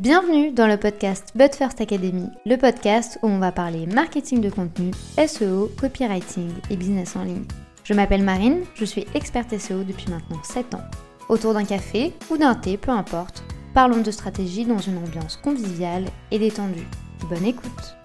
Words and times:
Bienvenue 0.00 0.50
dans 0.50 0.66
le 0.66 0.76
podcast 0.76 1.28
But 1.36 1.54
First 1.54 1.80
Academy, 1.80 2.26
le 2.46 2.56
podcast 2.56 3.16
où 3.22 3.28
on 3.28 3.38
va 3.38 3.52
parler 3.52 3.86
marketing 3.86 4.40
de 4.40 4.50
contenu, 4.50 4.90
SEO, 5.24 5.70
copywriting 5.80 6.50
et 6.68 6.76
business 6.76 7.14
en 7.14 7.22
ligne. 7.22 7.44
Je 7.84 7.94
m'appelle 7.94 8.24
Marine, 8.24 8.64
je 8.74 8.84
suis 8.84 9.06
experte 9.14 9.56
SEO 9.56 9.84
depuis 9.84 10.10
maintenant 10.10 10.42
7 10.42 10.74
ans. 10.74 10.82
Autour 11.28 11.54
d'un 11.54 11.64
café 11.64 12.12
ou 12.28 12.36
d'un 12.36 12.56
thé, 12.56 12.76
peu 12.76 12.90
importe, 12.90 13.44
parlons 13.72 14.00
de 14.00 14.10
stratégie 14.10 14.64
dans 14.64 14.78
une 14.78 14.98
ambiance 14.98 15.36
conviviale 15.36 16.06
et 16.32 16.40
détendue. 16.40 16.88
Bonne 17.30 17.44
écoute 17.44 17.96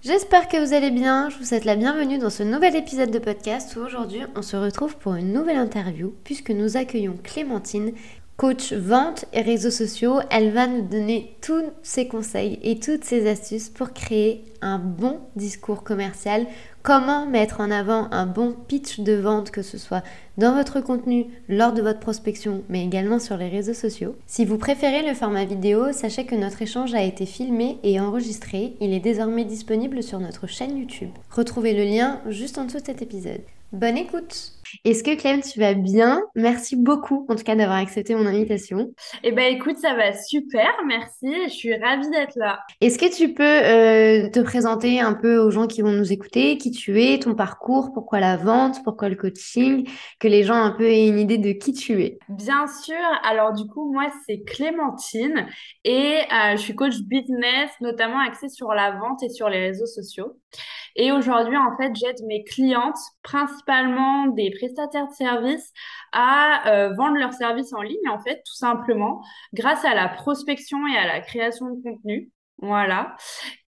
J'espère 0.00 0.48
que 0.48 0.64
vous 0.64 0.72
allez 0.72 0.90
bien, 0.90 1.28
je 1.28 1.36
vous 1.36 1.44
souhaite 1.44 1.66
la 1.66 1.76
bienvenue 1.76 2.16
dans 2.16 2.30
ce 2.30 2.44
nouvel 2.44 2.76
épisode 2.76 3.10
de 3.10 3.18
podcast 3.18 3.76
où 3.76 3.80
aujourd'hui 3.80 4.20
on 4.34 4.40
se 4.40 4.56
retrouve 4.56 4.96
pour 4.96 5.16
une 5.16 5.34
nouvelle 5.34 5.58
interview 5.58 6.14
puisque 6.24 6.50
nous 6.50 6.78
accueillons 6.78 7.18
Clémentine, 7.22 7.92
coach 8.36 8.72
vente 8.72 9.24
et 9.32 9.40
réseaux 9.40 9.70
sociaux. 9.70 10.20
Elle 10.30 10.52
va 10.52 10.66
nous 10.66 10.82
donner 10.82 11.36
tous 11.40 11.64
ses 11.82 12.06
conseils 12.06 12.58
et 12.62 12.78
toutes 12.78 13.04
ses 13.04 13.28
astuces 13.28 13.68
pour 13.68 13.92
créer 13.92 14.44
un 14.60 14.78
bon 14.78 15.20
discours 15.36 15.82
commercial 15.84 16.46
comment 16.86 17.26
mettre 17.26 17.60
en 17.60 17.72
avant 17.72 18.08
un 18.12 18.26
bon 18.26 18.54
pitch 18.68 19.00
de 19.00 19.14
vente, 19.14 19.50
que 19.50 19.62
ce 19.62 19.76
soit 19.76 20.04
dans 20.38 20.54
votre 20.54 20.80
contenu, 20.80 21.26
lors 21.48 21.72
de 21.72 21.82
votre 21.82 21.98
prospection, 21.98 22.62
mais 22.68 22.84
également 22.84 23.18
sur 23.18 23.36
les 23.36 23.48
réseaux 23.48 23.74
sociaux. 23.74 24.14
Si 24.26 24.44
vous 24.44 24.56
préférez 24.56 25.02
le 25.04 25.14
format 25.14 25.44
vidéo, 25.44 25.92
sachez 25.92 26.26
que 26.26 26.36
notre 26.36 26.62
échange 26.62 26.94
a 26.94 27.02
été 27.02 27.26
filmé 27.26 27.78
et 27.82 27.98
enregistré. 27.98 28.76
Il 28.80 28.92
est 28.92 29.00
désormais 29.00 29.44
disponible 29.44 30.00
sur 30.00 30.20
notre 30.20 30.46
chaîne 30.46 30.78
YouTube. 30.78 31.10
Retrouvez 31.28 31.74
le 31.74 31.82
lien 31.82 32.20
juste 32.28 32.56
en 32.56 32.66
dessous 32.66 32.78
de 32.78 32.86
cet 32.86 33.02
épisode. 33.02 33.42
Bonne 33.72 33.96
écoute 33.96 34.52
Est-ce 34.84 35.02
que 35.02 35.16
Clem, 35.16 35.40
tu 35.40 35.60
vas 35.60 35.74
bien? 35.74 36.22
Merci 36.34 36.76
beaucoup 36.76 37.26
en 37.28 37.36
tout 37.36 37.44
cas 37.44 37.54
d'avoir 37.54 37.78
accepté 37.78 38.14
mon 38.14 38.26
invitation. 38.26 38.92
Eh 39.22 39.32
ben 39.32 39.54
écoute, 39.54 39.76
ça 39.78 39.94
va 39.94 40.12
super, 40.12 40.70
merci, 40.86 41.32
je 41.44 41.52
suis 41.52 41.74
ravie 41.74 42.10
d'être 42.10 42.36
là. 42.36 42.60
Est-ce 42.80 42.98
que 42.98 43.14
tu 43.14 43.32
peux 43.34 43.42
euh, 43.42 44.30
te 44.30 44.40
présenter 44.40 45.00
un 45.00 45.14
peu 45.14 45.38
aux 45.38 45.50
gens 45.50 45.66
qui 45.66 45.82
vont 45.82 45.92
nous 45.92 46.12
écouter, 46.12 46.58
qui 46.58 46.70
tu 46.70 47.02
es, 47.02 47.18
ton 47.18 47.34
parcours, 47.34 47.92
pourquoi 47.92 48.20
la 48.20 48.36
vente, 48.36 48.82
pourquoi 48.84 49.08
le 49.08 49.16
coaching, 49.16 49.88
que 50.18 50.28
les 50.28 50.42
gens 50.42 50.56
un 50.56 50.70
peu 50.70 50.84
aient 50.84 51.08
une 51.08 51.18
idée 51.18 51.38
de 51.38 51.52
qui 51.52 51.72
tu 51.72 52.02
es? 52.02 52.18
Bien 52.28 52.66
sûr, 52.66 52.96
alors 53.22 53.52
du 53.52 53.66
coup, 53.66 53.92
moi 53.92 54.06
c'est 54.26 54.42
Clémentine 54.42 55.46
et 55.84 56.18
euh, 56.32 56.52
je 56.52 56.56
suis 56.56 56.74
coach 56.74 57.00
business, 57.00 57.70
notamment 57.80 58.18
axée 58.18 58.48
sur 58.48 58.72
la 58.72 58.92
vente 58.92 59.22
et 59.22 59.28
sur 59.28 59.48
les 59.48 59.58
réseaux 59.58 59.86
sociaux. 59.86 60.36
Et 60.98 61.12
aujourd'hui, 61.12 61.56
en 61.58 61.76
fait, 61.76 61.94
j'aide 61.94 62.24
mes 62.26 62.42
clientes, 62.44 62.96
principalement 63.22 64.28
des 64.28 64.50
prestataires 64.66 65.08
de 65.08 65.14
services, 65.14 65.72
à 66.12 66.68
euh, 66.70 66.94
vendre 66.94 67.16
leurs 67.16 67.32
services 67.32 67.72
en 67.72 67.82
ligne, 67.82 68.08
en 68.08 68.18
fait, 68.18 68.42
tout 68.44 68.54
simplement, 68.54 69.22
grâce 69.54 69.84
à 69.84 69.94
la 69.94 70.08
prospection 70.08 70.78
et 70.86 70.96
à 70.96 71.06
la 71.06 71.20
création 71.20 71.70
de 71.70 71.82
contenu. 71.82 72.30
Voilà. 72.58 73.16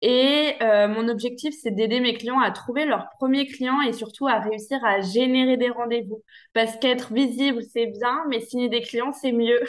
Et 0.01 0.53
euh, 0.61 0.87
mon 0.87 1.07
objectif, 1.07 1.55
c'est 1.59 1.71
d'aider 1.71 1.99
mes 1.99 2.13
clients 2.13 2.39
à 2.39 2.51
trouver 2.51 2.85
leurs 2.85 3.09
premiers 3.17 3.47
clients 3.47 3.81
et 3.81 3.93
surtout 3.93 4.27
à 4.27 4.39
réussir 4.39 4.83
à 4.85 5.01
générer 5.01 5.57
des 5.57 5.69
rendez-vous. 5.69 6.21
Parce 6.53 6.77
qu'être 6.77 7.11
visible, 7.11 7.63
c'est 7.73 7.87
bien, 7.87 8.23
mais 8.29 8.41
signer 8.41 8.69
des 8.69 8.81
clients, 8.81 9.11
c'est 9.11 9.31
mieux. 9.31 9.59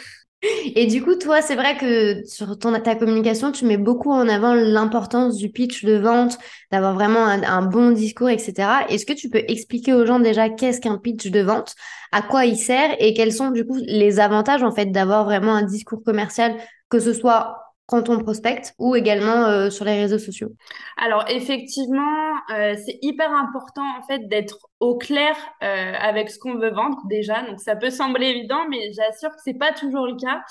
Et 0.75 0.85
du 0.85 1.03
coup, 1.03 1.15
toi, 1.15 1.41
c'est 1.41 1.55
vrai 1.55 1.77
que 1.77 2.23
sur 2.27 2.59
ton, 2.59 2.79
ta 2.79 2.95
communication, 2.95 3.51
tu 3.51 3.65
mets 3.65 3.77
beaucoup 3.77 4.11
en 4.11 4.29
avant 4.29 4.53
l'importance 4.53 5.35
du 5.35 5.49
pitch 5.49 5.83
de 5.83 5.97
vente, 5.97 6.37
d'avoir 6.71 6.93
vraiment 6.93 7.25
un, 7.25 7.61
bon 7.63 7.91
discours, 7.91 8.29
etc. 8.29 8.85
Est-ce 8.89 9.05
que 9.05 9.13
tu 9.13 9.29
peux 9.29 9.43
expliquer 9.47 9.93
aux 9.93 10.05
gens 10.05 10.19
déjà 10.19 10.49
qu'est-ce 10.49 10.79
qu'un 10.79 10.97
pitch 10.97 11.27
de 11.27 11.39
vente, 11.39 11.75
à 12.11 12.21
quoi 12.21 12.45
il 12.45 12.55
sert 12.55 12.95
et 12.99 13.13
quels 13.15 13.33
sont 13.33 13.49
du 13.49 13.65
coup 13.65 13.77
les 13.85 14.19
avantages 14.19 14.63
en 14.63 14.71
fait 14.71 14.87
d'avoir 14.87 15.25
vraiment 15.25 15.55
un 15.55 15.63
discours 15.63 16.03
commercial, 16.03 16.55
que 16.89 16.99
ce 16.99 17.13
soit 17.13 17.66
quand 17.87 18.09
on 18.09 18.19
prospecte 18.19 18.75
ou 18.77 18.95
également 18.95 19.45
euh, 19.45 19.69
sur 19.69 19.85
les 19.85 19.97
réseaux 19.97 20.19
sociaux 20.19 20.49
Alors 20.97 21.23
effectivement, 21.29 22.33
euh, 22.53 22.75
c'est 22.85 22.99
hyper 23.01 23.31
important 23.31 23.85
en 23.97 24.05
fait 24.05 24.27
d'être 24.27 24.67
au 24.81 24.97
clair 24.97 25.35
euh, 25.63 25.93
avec 25.97 26.29
ce 26.29 26.37
qu'on 26.37 26.55
veut 26.55 26.69
vendre 26.69 27.01
déjà. 27.07 27.43
Donc 27.43 27.61
ça 27.61 27.77
peut 27.77 27.89
sembler 27.89 28.27
évident, 28.27 28.67
mais 28.69 28.91
j'assure 28.91 29.29
que 29.29 29.41
c'est 29.43 29.57
pas 29.57 29.71
toujours 29.71 30.05
le 30.05 30.17
cas 30.17 30.43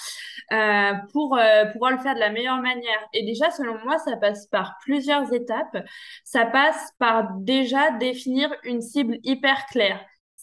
pour 1.13 1.39
pouvoir 1.73 1.91
le 1.91 1.99
faire 1.99 2.15
de 2.15 2.21
la 2.21 2.31
meilleure 2.31 2.61
manière. 2.61 3.01
Et 3.13 3.25
déjà, 3.25 3.51
selon 3.51 3.77
moi, 3.85 3.99
ça 3.99 4.17
passe 4.17 4.47
par 4.47 4.77
plusieurs 4.81 5.33
étapes. 5.33 5.77
Ça 6.25 6.47
passe 6.47 6.93
par 6.99 7.35
déjà 7.35 7.91
définir 7.93 8.49
une 8.65 8.81
cible 8.81 9.19
hyper 9.25 9.67
claire. 9.67 10.01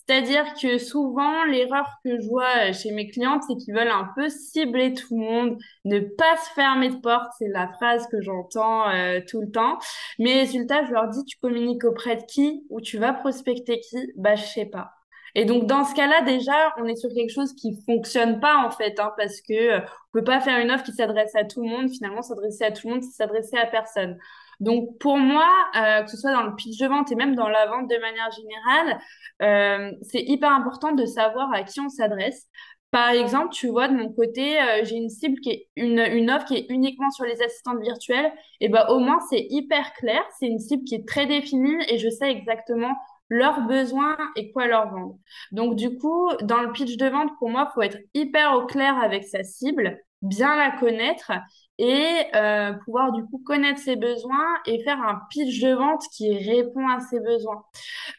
C'est-à-dire 0.07 0.45
que 0.61 0.77
souvent, 0.77 1.45
l'erreur 1.45 1.87
que 2.03 2.19
je 2.19 2.27
vois 2.27 2.69
euh, 2.69 2.73
chez 2.73 2.91
mes 2.91 3.09
clientes, 3.09 3.43
c'est 3.47 3.55
qu'ils 3.55 3.73
veulent 3.73 3.87
un 3.87 4.09
peu 4.15 4.29
cibler 4.29 4.93
tout 4.93 5.15
le 5.17 5.21
monde, 5.21 5.57
ne 5.85 5.99
pas 5.99 6.35
se 6.37 6.49
fermer 6.53 6.89
de 6.89 6.97
porte, 6.97 7.31
c'est 7.39 7.47
la 7.47 7.69
phrase 7.73 8.07
que 8.07 8.21
j'entends 8.21 8.89
euh, 8.89 9.21
tout 9.27 9.41
le 9.41 9.49
temps. 9.51 9.77
Mais 10.19 10.33
résultat, 10.41 10.85
je 10.85 10.91
leur 10.91 11.07
dis, 11.09 11.23
tu 11.25 11.37
communiques 11.37 11.85
auprès 11.85 12.17
de 12.17 12.23
qui 12.25 12.65
ou 12.69 12.81
tu 12.81 12.97
vas 12.97 13.13
prospecter 13.13 13.79
qui? 13.79 13.97
Bah, 14.17 14.35
je 14.35 14.43
sais 14.45 14.65
pas. 14.65 14.91
Et 15.35 15.45
donc 15.45 15.65
dans 15.65 15.83
ce 15.83 15.95
cas-là, 15.95 16.21
déjà, 16.21 16.73
on 16.77 16.85
est 16.85 16.95
sur 16.95 17.09
quelque 17.13 17.31
chose 17.31 17.53
qui 17.55 17.81
fonctionne 17.85 18.39
pas 18.39 18.57
en 18.65 18.69
fait, 18.69 18.99
hein, 18.99 19.11
parce 19.17 19.41
que 19.41 19.53
euh, 19.53 19.79
on 19.79 20.19
peut 20.19 20.23
pas 20.23 20.39
faire 20.39 20.59
une 20.59 20.71
offre 20.71 20.83
qui 20.83 20.93
s'adresse 20.93 21.35
à 21.35 21.43
tout 21.43 21.63
le 21.63 21.69
monde. 21.69 21.89
Finalement, 21.89 22.21
s'adresser 22.21 22.65
à 22.65 22.71
tout 22.71 22.87
le 22.87 22.95
monde, 22.95 23.03
c'est 23.03 23.11
s'adresser 23.11 23.57
à 23.57 23.65
personne. 23.65 24.17
Donc 24.59 24.97
pour 24.99 25.17
moi, 25.17 25.47
euh, 25.75 26.03
que 26.03 26.11
ce 26.11 26.17
soit 26.17 26.31
dans 26.31 26.43
le 26.43 26.55
pitch 26.55 26.77
de 26.77 26.87
vente 26.87 27.11
et 27.11 27.15
même 27.15 27.35
dans 27.35 27.49
la 27.49 27.65
vente 27.65 27.89
de 27.89 27.97
manière 27.97 28.29
générale, 28.31 28.99
euh, 29.41 29.91
c'est 30.03 30.21
hyper 30.21 30.51
important 30.51 30.91
de 30.91 31.05
savoir 31.05 31.51
à 31.53 31.63
qui 31.63 31.79
on 31.81 31.89
s'adresse. 31.89 32.47
Par 32.91 33.09
exemple, 33.09 33.49
tu 33.51 33.69
vois, 33.69 33.87
de 33.87 33.95
mon 33.95 34.13
côté, 34.13 34.55
j'ai 34.83 34.97
une 34.97 35.09
cible 35.09 35.39
qui 35.39 35.49
est 35.49 35.67
une, 35.75 35.97
une 35.97 36.29
offre 36.29 36.45
qui 36.45 36.57
est 36.57 36.67
uniquement 36.69 37.09
sur 37.09 37.25
les 37.25 37.41
assistantes 37.41 37.81
virtuelles. 37.81 38.31
Et 38.61 38.69
ben 38.69 38.85
au 38.87 38.99
moins, 38.99 39.19
c'est 39.31 39.47
hyper 39.49 39.93
clair. 39.93 40.21
C'est 40.37 40.45
une 40.45 40.59
cible 40.59 40.83
qui 40.83 40.93
est 40.93 41.07
très 41.07 41.25
définie 41.25 41.75
et 41.89 41.97
je 41.97 42.07
sais 42.09 42.29
exactement 42.29 42.93
leurs 43.29 43.61
besoins 43.67 44.17
et 44.35 44.51
quoi 44.51 44.67
leur 44.67 44.89
vendre. 44.91 45.17
Donc, 45.51 45.75
du 45.75 45.97
coup, 45.97 46.29
dans 46.41 46.61
le 46.61 46.71
pitch 46.71 46.97
de 46.97 47.07
vente, 47.07 47.31
pour 47.39 47.49
moi, 47.49 47.71
faut 47.73 47.81
être 47.81 47.97
hyper 48.13 48.53
au 48.55 48.65
clair 48.65 48.97
avec 49.01 49.23
sa 49.25 49.43
cible, 49.43 49.97
bien 50.21 50.55
la 50.55 50.71
connaître 50.71 51.31
et 51.79 52.25
euh, 52.35 52.73
pouvoir 52.85 53.11
du 53.13 53.23
coup 53.25 53.41
connaître 53.43 53.79
ses 53.79 53.95
besoins 53.95 54.57
et 54.65 54.83
faire 54.83 55.01
un 55.01 55.21
pitch 55.29 55.59
de 55.61 55.73
vente 55.73 56.03
qui 56.15 56.37
répond 56.37 56.87
à 56.87 56.99
ses 56.99 57.19
besoins. 57.19 57.63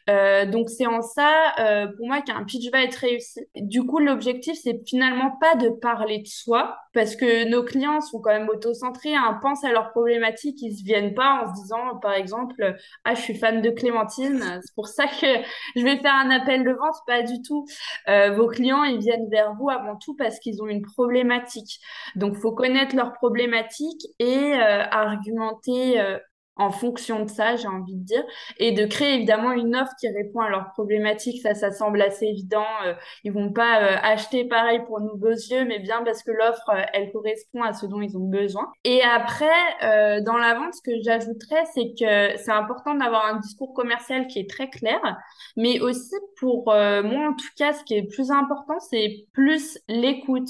Euh, 0.09 0.45
donc 0.45 0.69
c'est 0.69 0.85
en 0.85 1.01
ça 1.01 1.53
euh, 1.59 1.87
pour 1.95 2.07
moi 2.07 2.21
qu'un 2.21 2.43
pitch 2.43 2.69
va 2.71 2.83
être 2.83 2.95
réussi. 2.95 3.47
Du 3.55 3.85
coup 3.85 3.99
l'objectif 3.99 4.57
c'est 4.61 4.81
finalement 4.85 5.31
pas 5.39 5.55
de 5.55 5.69
parler 5.69 6.19
de 6.19 6.27
soi 6.27 6.77
parce 6.93 7.15
que 7.15 7.49
nos 7.49 7.63
clients 7.63 8.01
sont 8.01 8.19
quand 8.19 8.31
même 8.31 8.49
auto-centrés, 8.49 9.15
hein, 9.15 9.39
pensent 9.41 9.63
à 9.63 9.71
leurs 9.71 9.91
problématiques, 9.91 10.61
ils 10.61 10.77
se 10.77 10.83
viennent 10.83 11.13
pas 11.13 11.43
en 11.43 11.55
se 11.55 11.61
disant 11.61 11.97
par 12.01 12.13
exemple 12.13 12.75
ah 13.05 13.15
je 13.15 13.21
suis 13.21 13.35
fan 13.35 13.61
de 13.61 13.69
Clémentine, 13.69 14.59
c'est 14.65 14.75
pour 14.75 14.87
ça 14.87 15.05
que 15.05 15.27
je 15.75 15.83
vais 15.83 15.97
faire 15.97 16.13
un 16.13 16.29
appel 16.29 16.63
de 16.65 16.71
vente, 16.71 16.95
pas 17.07 17.21
du 17.21 17.41
tout. 17.41 17.65
vos 18.35 18.47
clients 18.47 18.83
ils 18.83 18.99
viennent 18.99 19.29
vers 19.29 19.53
vous 19.53 19.69
avant 19.69 19.95
tout 19.95 20.15
parce 20.15 20.39
qu'ils 20.39 20.61
ont 20.61 20.67
une 20.67 20.81
problématique. 20.81 21.79
Donc 22.15 22.35
faut 22.35 22.51
connaître 22.51 22.95
leurs 22.95 23.13
problématiques 23.13 23.44
et 24.19 24.53
euh, 24.53 24.83
argumenter 24.91 25.99
euh, 25.99 26.17
en 26.57 26.71
fonction 26.71 27.25
de 27.25 27.29
ça, 27.29 27.57
j'ai 27.57 27.67
envie 27.67 27.95
de 27.95 28.05
dire, 28.05 28.23
et 28.59 28.71
de 28.71 28.85
créer 28.85 29.15
évidemment 29.15 29.51
une 29.51 29.75
offre 29.75 29.91
qui 29.99 30.07
répond 30.07 30.39
à 30.39 30.49
leurs 30.49 30.71
problématiques. 30.71 31.41
Ça, 31.41 31.53
ça 31.53 31.69
semble 31.71 32.01
assez 32.01 32.27
évident. 32.27 32.63
Euh, 32.85 32.93
ils 33.25 33.33
vont 33.33 33.51
pas 33.51 33.75
acheter 33.75 34.45
pareil 34.45 34.79
pour 34.87 35.01
nos 35.01 35.17
beaux 35.17 35.31
yeux, 35.31 35.65
mais 35.65 35.79
bien 35.79 36.01
parce 36.05 36.23
que 36.23 36.31
l'offre, 36.31 36.71
elle 36.93 37.11
correspond 37.11 37.61
à 37.61 37.73
ce 37.73 37.85
dont 37.85 38.01
ils 38.01 38.15
ont 38.15 38.29
besoin. 38.29 38.71
Et 38.85 39.01
après, 39.01 40.21
dans 40.21 40.37
la 40.37 40.53
vente, 40.53 40.73
ce 40.75 40.81
que 40.81 40.97
j'ajouterais, 41.03 41.65
c'est 41.73 41.89
que 41.99 42.37
c'est 42.37 42.53
important 42.53 42.95
d'avoir 42.95 43.25
un 43.25 43.39
discours 43.41 43.73
commercial 43.73 44.25
qui 44.27 44.39
est 44.39 44.49
très 44.49 44.69
clair, 44.69 45.01
mais 45.57 45.81
aussi 45.81 46.15
pour 46.39 46.67
moi, 46.67 47.31
en 47.31 47.33
tout 47.33 47.51
cas, 47.57 47.73
ce 47.73 47.83
qui 47.83 47.95
est 47.95 48.07
plus 48.09 48.31
important, 48.31 48.79
c'est 48.79 49.25
plus 49.33 49.77
l'écoute. 49.89 50.47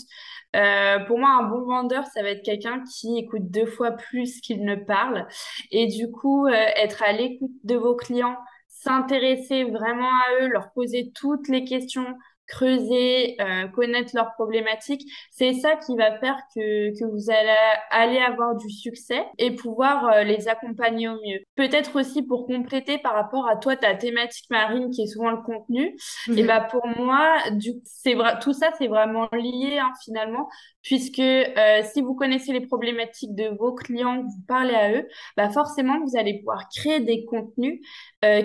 Pour 1.08 1.20
moi, 1.20 1.32
un 1.32 1.44
bon 1.44 1.66
vendeur, 1.66 2.06
ça 2.06 2.22
va 2.22 2.30
être 2.30 2.44
quelqu'un 2.44 2.84
qui 2.84 3.18
écoute 3.18 3.50
deux 3.52 3.66
fois 3.66 3.92
plus 3.92 4.42
qu'il 4.42 4.64
ne 4.64 4.76
parle. 4.76 5.28
Et 5.72 5.88
du 5.88 6.12
coup, 6.12 6.48
euh, 6.48 6.52
être 6.52 7.04
à 7.04 7.12
l'écoute 7.12 7.52
de 7.64 7.76
vos 7.76 7.96
clients, 7.96 8.38
s'intéresser 8.70 9.64
vraiment 9.66 10.10
à 10.10 10.42
eux, 10.42 10.48
leur 10.48 10.72
poser 10.72 11.12
toutes 11.16 11.48
les 11.48 11.66
questions, 11.66 12.06
creuser, 12.48 13.36
euh, 13.42 13.68
connaître 13.68 14.12
leurs 14.14 14.34
problématiques, 14.34 15.10
c'est 15.32 15.54
ça 15.54 15.76
qui 15.76 15.96
va 15.98 16.18
faire 16.20 16.38
que, 16.56 16.98
que 16.98 17.06
vous 17.06 17.30
allez 17.30 17.56
aller 17.90 18.20
avoir 18.20 18.56
du 18.56 18.70
succès 18.70 19.24
et 19.38 19.52
pouvoir 19.52 20.08
euh, 20.08 20.24
les 20.24 20.48
accompagner 20.48 21.10
au 21.10 21.16
mieux. 21.16 21.40
Peut-être 21.56 22.00
aussi 22.00 22.22
pour 22.22 22.46
compléter 22.46 22.98
par 22.98 23.14
rapport 23.14 23.48
à 23.48 23.56
toi, 23.56 23.76
ta 23.76 23.96
thématique 23.96 24.50
marine 24.50 24.92
qui 24.92 25.04
est 25.04 25.08
souvent 25.08 25.32
le 25.32 25.42
contenu, 25.42 25.96
et 26.36 26.44
bah 26.44 26.62
pour 26.62 26.86
moi, 26.88 27.36
du, 27.52 27.74
c'est 27.84 28.14
vrai, 28.14 28.38
tout 28.40 28.54
ça 28.54 28.70
c'est 28.78 28.88
vraiment 28.88 29.28
lié 29.34 29.80
hein, 29.80 29.92
finalement, 30.04 30.48
puisque 30.82 31.20
euh, 31.20 31.82
si 31.94 32.02
vous 32.02 32.16
connaissez 32.16 32.54
les 32.54 32.62
problématiques 32.62 33.34
de 33.34 33.56
vos 33.58 33.74
clients, 33.74 34.22
vous 34.22 34.46
parlez 34.48 34.76
à 34.76 34.92
eux, 34.94 35.08
bah 35.38 35.50
forcément 35.50 36.00
vous 36.06 36.18
allez 36.18 36.40
pouvoir 36.40 36.68
créer 36.70 37.00
des 37.00 37.26
contenus 37.26 37.80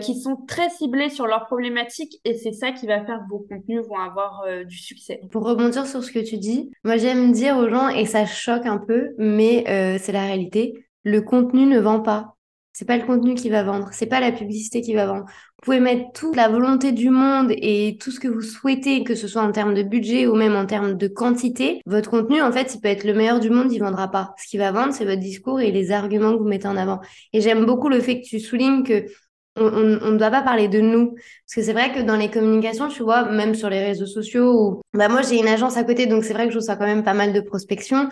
qui 0.03 0.21
sont 0.21 0.37
très 0.47 0.69
ciblés 0.69 1.09
sur 1.09 1.27
leurs 1.27 1.47
problématiques 1.47 2.21
et 2.27 2.35
c'est 2.35 2.53
ça 2.53 2.71
qui 2.71 2.87
va 2.87 3.03
faire 3.03 3.21
que 3.21 3.31
vos 3.31 3.39
contenus 3.39 3.81
avoir 3.99 4.45
du 4.65 4.77
succès. 4.77 5.21
Pour 5.33 5.45
rebondir 5.45 5.87
sur 5.87 6.05
ce 6.05 6.13
que 6.13 6.21
tu 6.21 6.37
dis, 6.37 6.71
moi 6.85 6.99
j'aime 6.99 7.33
dire 7.33 7.57
aux 7.57 7.69
gens, 7.69 7.89
et 7.89 8.07
ça 8.07 8.27
choque 8.27 8.67
un 8.67 8.79
peu, 8.79 9.09
mais 9.19 9.65
c'est 9.99 10.13
la 10.13 10.25
réalité, 10.25 10.87
le 11.03 11.23
contenu 11.23 11.67
ne 11.67 11.81
vend 11.81 12.01
pas. 12.01 12.37
C'est 12.73 12.85
pas 12.85 12.97
le 12.97 13.05
contenu 13.05 13.35
qui 13.35 13.51
va 13.51 13.65
vendre, 13.65 13.89
c'est 13.93 14.07
pas 14.07 14.21
la 14.21 14.31
publicité 14.31 14.81
qui 14.81 14.95
va 14.95 15.05
vendre. 15.05 15.25
Vous 15.25 15.65
pouvez 15.65 15.81
mettre 15.81 16.13
toute 16.15 16.37
la 16.37 16.49
volonté 16.49 16.93
du 16.93 17.11
monde 17.11 17.51
et 17.51 17.99
tout 18.01 18.13
ce 18.13 18.21
que 18.21 18.29
vous 18.29 18.41
souhaitez, 18.41 19.03
que 19.03 19.17
ce 19.17 19.27
soit 19.27 19.43
en 19.43 19.51
termes 19.51 19.75
de 19.75 19.83
budget 19.83 20.29
ou 20.29 20.35
même 20.35 20.55
en 20.55 20.65
termes 20.65 20.95
de 20.97 21.09
quantité. 21.09 21.83
Votre 21.85 22.11
contenu, 22.11 22.41
en 22.41 22.53
fait, 22.53 22.73
il 22.75 22.81
peut 22.81 22.89
être 22.89 23.05
le 23.05 23.13
meilleur 23.13 23.41
du 23.41 23.51
monde, 23.51 23.73
il 23.73 23.81
vendra 23.81 24.09
pas. 24.09 24.35
Ce 24.39 24.47
qui 24.47 24.57
va 24.57 24.71
vendre, 24.71 24.95
c'est 24.95 25.05
votre 25.05 25.21
discours 25.21 25.61
et 25.61 25.73
les 25.73 25.91
arguments 25.91 26.33
que 26.33 26.39
vous 26.39 26.49
mettez 26.49 26.69
en 26.69 26.77
avant. 26.77 27.01
Et 27.33 27.41
j'aime 27.41 27.67
beaucoup 27.67 27.89
le 27.89 28.01
fait 28.01 28.21
que 28.21 28.27
tu 28.27 28.39
soulignes 28.39 28.85
que 28.85 29.05
on 29.57 30.11
ne 30.11 30.17
doit 30.17 30.31
pas 30.31 30.43
parler 30.43 30.69
de 30.69 30.81
nous. 30.81 31.15
Parce 31.15 31.55
que 31.55 31.63
c'est 31.63 31.73
vrai 31.73 31.93
que 31.93 32.01
dans 32.01 32.17
les 32.17 32.31
communications, 32.31 32.89
tu 32.89 33.03
vois, 33.03 33.31
même 33.31 33.55
sur 33.55 33.69
les 33.69 33.85
réseaux 33.85 34.07
sociaux, 34.07 34.81
bah 34.95 35.09
moi 35.09 35.23
j'ai 35.23 35.39
une 35.39 35.49
agence 35.49 35.77
à 35.77 35.85
côté, 35.85 36.07
donc 36.07 36.25
c'est 36.25 36.33
vrai 36.33 36.47
que 36.47 36.53
je 36.53 36.59
reçois 36.59 36.77
quand 36.77 36.87
même 36.87 37.05
pas 37.05 37.15
mal 37.15 37.33
de 37.33 37.41
prospection. 37.41 38.09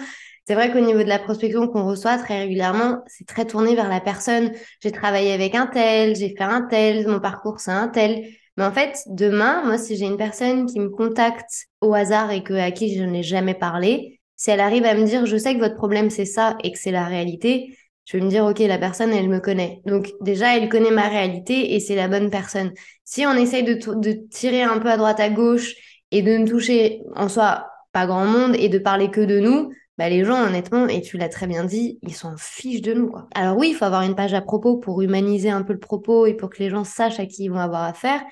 C'est 0.46 0.54
vrai 0.54 0.72
qu'au 0.72 0.80
niveau 0.80 1.02
de 1.02 1.08
la 1.08 1.18
prospection 1.18 1.68
qu'on 1.68 1.84
reçoit 1.84 2.16
très 2.16 2.40
régulièrement, 2.40 3.02
c'est 3.06 3.26
très 3.26 3.44
tourné 3.44 3.74
vers 3.74 3.88
la 3.88 4.00
personne. 4.00 4.52
J'ai 4.82 4.92
travaillé 4.92 5.32
avec 5.32 5.54
un 5.54 5.66
tel, 5.66 6.16
j'ai 6.16 6.30
fait 6.30 6.44
un 6.44 6.62
tel, 6.62 7.06
mon 7.06 7.20
parcours 7.20 7.60
c'est 7.60 7.70
un 7.70 7.88
tel. 7.88 8.24
Mais 8.56 8.64
en 8.64 8.72
fait, 8.72 8.98
demain, 9.06 9.62
moi, 9.64 9.78
si 9.78 9.96
j'ai 9.96 10.06
une 10.06 10.16
personne 10.16 10.66
qui 10.66 10.80
me 10.80 10.88
contacte 10.88 11.66
au 11.80 11.94
hasard 11.94 12.32
et 12.32 12.42
que, 12.42 12.54
à 12.54 12.72
qui 12.72 12.96
je 12.96 13.04
n'ai 13.04 13.22
jamais 13.22 13.54
parlé, 13.54 14.20
si 14.36 14.50
elle 14.50 14.60
arrive 14.60 14.84
à 14.84 14.94
me 14.94 15.04
dire, 15.04 15.26
je 15.26 15.36
sais 15.36 15.54
que 15.54 15.60
votre 15.60 15.76
problème 15.76 16.10
c'est 16.10 16.24
ça 16.24 16.56
et 16.64 16.72
que 16.72 16.78
c'est 16.78 16.90
la 16.92 17.04
réalité, 17.04 17.76
je 18.08 18.16
vais 18.16 18.24
me 18.24 18.30
dire, 18.30 18.46
OK, 18.46 18.60
la 18.60 18.78
personne, 18.78 19.12
elle 19.12 19.28
me 19.28 19.38
connaît. 19.38 19.82
Donc, 19.84 20.12
déjà, 20.22 20.56
elle 20.56 20.70
connaît 20.70 20.90
ma 20.90 21.08
réalité 21.08 21.74
et 21.74 21.80
c'est 21.80 21.94
la 21.94 22.08
bonne 22.08 22.30
personne. 22.30 22.72
Si 23.04 23.26
on 23.26 23.34
essaye 23.34 23.64
de, 23.64 24.28
tirer 24.30 24.62
un 24.62 24.78
peu 24.78 24.88
à 24.88 24.96
droite, 24.96 25.20
à 25.20 25.28
gauche 25.28 25.74
et 26.10 26.22
de 26.22 26.38
ne 26.38 26.46
toucher 26.46 27.02
en 27.14 27.28
soi 27.28 27.66
pas 27.92 28.06
grand 28.06 28.24
monde 28.24 28.56
et 28.58 28.70
de 28.70 28.78
parler 28.78 29.10
que 29.10 29.20
de 29.20 29.40
nous, 29.40 29.70
bah, 29.98 30.08
les 30.08 30.24
gens, 30.24 30.42
honnêtement, 30.42 30.88
et 30.88 31.02
tu 31.02 31.18
l'as 31.18 31.28
très 31.28 31.46
bien 31.46 31.64
dit, 31.64 31.98
ils 32.00 32.14
s'en 32.14 32.34
fichent 32.38 32.80
de 32.80 32.94
nous. 32.94 33.10
Quoi. 33.10 33.28
Alors 33.34 33.58
oui, 33.58 33.70
il 33.70 33.74
faut 33.74 33.84
avoir 33.84 34.00
une 34.00 34.14
page 34.14 34.32
à 34.32 34.40
propos 34.40 34.78
pour 34.78 35.02
humaniser 35.02 35.50
un 35.50 35.62
peu 35.62 35.74
le 35.74 35.78
propos 35.78 36.24
et 36.24 36.32
pour 36.32 36.48
que 36.48 36.60
les 36.60 36.70
gens 36.70 36.84
sachent 36.84 37.20
à 37.20 37.26
qui 37.26 37.44
ils 37.44 37.50
vont 37.50 37.58
avoir 37.58 37.82
affaire. 37.82 38.22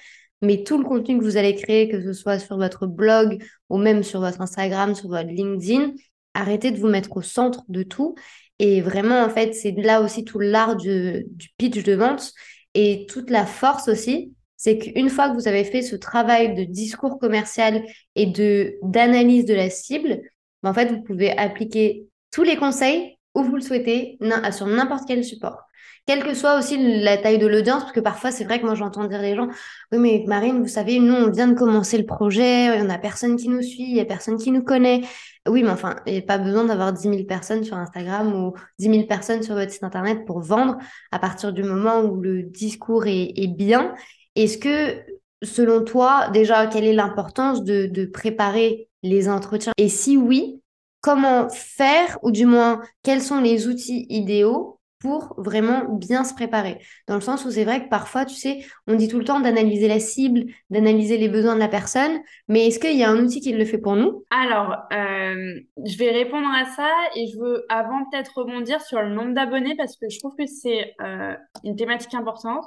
Mais 0.41 0.63
tout 0.63 0.79
le 0.79 0.85
contenu 0.85 1.19
que 1.19 1.25
vous 1.25 1.37
allez 1.37 1.55
créer, 1.55 1.91
que 1.91 2.01
ce 2.01 2.15
soit 2.15 2.39
sur 2.39 2.57
votre 2.57 2.87
blog 2.87 3.45
ou 3.69 3.77
même 3.77 4.03
sur 4.03 4.21
votre 4.21 4.41
Instagram, 4.41 4.95
sur 4.95 5.11
votre 5.11 5.29
LinkedIn, 5.29 5.93
arrêtez 6.33 6.71
de 6.71 6.79
vous 6.79 6.89
mettre 6.89 7.15
au 7.15 7.23
centre 7.23 7.63
de 7.69 7.83
tout. 7.83 8.15
Et 8.59 8.81
vraiment, 8.81 9.23
en 9.23 9.29
fait, 9.29 9.55
c'est 9.55 9.73
là 9.73 10.01
aussi 10.01 10.25
tout 10.25 10.39
l'art 10.39 10.77
du, 10.77 11.27
pitch 11.59 11.83
de 11.83 11.95
vente 11.95 12.33
et 12.75 13.07
toute 13.09 13.31
la 13.31 13.47
force 13.47 13.89
aussi. 13.89 14.33
C'est 14.57 14.79
qu'une 14.79 15.11
fois 15.11 15.29
que 15.29 15.35
vous 15.35 15.49
avez 15.49 15.65
fait 15.65 15.83
ce 15.83 15.97
travail 15.97 16.55
de 16.55 16.65
discours 16.65 17.19
commercial 17.19 17.85
et 18.15 18.27
de 18.27 18.77
d'analyse 18.83 19.45
de 19.45 19.55
la 19.55 19.69
cible, 19.69 20.21
en 20.63 20.73
fait, 20.73 20.87
vous 20.87 21.03
pouvez 21.03 21.37
appliquer 21.37 22.07
tous 22.31 22.43
les 22.43 22.57
conseils 22.57 23.17
où 23.35 23.43
vous 23.43 23.57
le 23.57 23.61
souhaitez, 23.61 24.19
sur 24.51 24.67
n'importe 24.67 25.05
quel 25.07 25.23
support. 25.23 25.66
Quelle 26.07 26.23
que 26.23 26.35
soit 26.35 26.57
aussi 26.57 27.01
la 27.03 27.17
taille 27.17 27.39
de 27.39 27.49
l'audience, 27.49 27.83
parce 27.83 27.93
que 27.93 27.99
parfois, 27.99 28.31
c'est 28.31 28.45
vrai 28.45 28.61
que 28.61 28.65
moi, 28.65 28.77
j'entends 28.77 29.07
dire 29.07 29.21
les 29.21 29.35
gens, 29.35 29.49
oui, 29.91 29.99
mais 29.99 30.25
Marine, 30.29 30.63
vous 30.63 30.69
savez, 30.69 31.01
nous, 31.01 31.15
on 31.15 31.31
vient 31.33 31.49
de 31.49 31.55
commencer 31.55 31.99
le 31.99 32.07
projet, 32.07 32.81
n'y 32.81 32.93
a 32.93 32.99
personne 32.99 33.35
qui 33.35 33.49
nous 33.49 33.61
suit, 33.61 33.89
il 33.89 33.95
n'y 33.95 34.01
a 34.01 34.05
personne 34.05 34.37
qui 34.37 34.53
nous 34.53 34.63
connaît. 34.63 35.03
Oui, 35.49 35.65
mais 35.65 35.71
enfin, 35.71 35.97
il 36.07 36.13
n'y 36.13 36.19
a 36.21 36.23
pas 36.23 36.39
besoin 36.39 36.65
d'avoir 36.65 36.93
10 36.93 37.03
000 37.03 37.25
personnes 37.25 37.65
sur 37.65 37.77
Instagram 37.77 38.33
ou 38.35 38.55
10 38.79 38.91
000 38.91 39.07
personnes 39.09 39.43
sur 39.43 39.55
votre 39.55 39.73
site 39.73 39.83
Internet 39.83 40.25
pour 40.27 40.41
vendre 40.41 40.77
à 41.11 41.19
partir 41.19 41.53
du 41.53 41.65
moment 41.65 42.01
où 42.03 42.21
le 42.21 42.45
discours 42.45 43.07
est, 43.07 43.49
bien. 43.49 43.95
Est-ce 44.37 44.59
que, 44.59 45.01
selon 45.43 45.83
toi, 45.83 46.29
déjà, 46.33 46.69
quelle 46.69 46.85
est 46.85 46.93
l'importance 46.93 47.65
de 47.65 48.05
préparer 48.07 48.89
les 49.03 49.29
entretiens? 49.29 49.73
Et 49.77 49.89
si 49.89 50.17
oui, 50.17 50.61
comment 51.01 51.49
faire, 51.49 52.19
ou 52.23 52.31
du 52.31 52.47
moins, 52.47 52.81
quels 53.03 53.23
sont 53.23 53.41
les 53.41 53.67
outils 53.67 54.07
idéaux 54.09 54.76
pour 54.99 55.35
vraiment 55.37 55.85
bien 55.89 56.25
se 56.25 56.35
préparer. 56.35 56.79
Dans 57.07 57.15
le 57.15 57.21
sens 57.21 57.45
où 57.45 57.51
c'est 57.51 57.65
vrai 57.65 57.85
que 57.85 57.89
parfois, 57.89 58.25
tu 58.25 58.35
sais, 58.35 58.65
on 58.87 58.95
dit 58.95 59.09
tout 59.09 59.19
le 59.19 59.25
temps 59.25 59.41
d'analyser 59.41 59.89
la 59.89 60.01
cible, 60.01 60.45
d'analyser 60.71 61.19
les 61.19 61.29
besoins 61.29 61.55
de 61.55 61.61
la 61.61 61.69
personne, 61.69 62.21
mais 62.49 62.67
est-ce 62.67 62.79
qu'il 62.79 62.97
y 62.97 63.05
a 63.05 63.11
un 63.11 63.19
outil 63.19 63.41
qui 63.41 63.53
le 63.53 63.65
fait 63.65 63.79
pour 63.79 63.97
nous? 63.97 64.25
Alors, 64.31 64.73
euh, 64.93 65.61
je 65.85 65.99
vais 65.99 66.11
répondre 66.11 66.49
à 66.49 66.65
ça 66.65 66.91
et 67.15 67.27
je 67.27 67.39
veux 67.39 67.65
avant 67.69 68.05
peut-être 68.11 68.33
rebondir 68.37 68.81
sur 68.81 69.03
le 69.03 69.11
nombre 69.11 69.35
d'abonnés 69.35 69.77
parce 69.77 69.97
que 69.97 70.09
je 70.09 70.19
trouve 70.19 70.35
que 70.37 70.47
c'est 70.47 70.95
euh, 71.03 71.35
une 71.65 71.77
thématique 71.77 72.15
importante. 72.15 72.65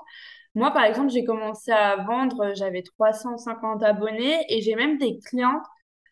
Moi, 0.56 0.72
par 0.72 0.84
exemple, 0.84 1.10
j'ai 1.10 1.24
commencé 1.24 1.72
à 1.72 1.98
vendre, 1.98 2.54
j'avais 2.56 2.81
350 2.81 3.84
abonnés 3.84 4.46
et 4.50 4.62
j'ai 4.62 4.76
même 4.76 4.98
des 4.98 5.20
clientes 5.26 5.66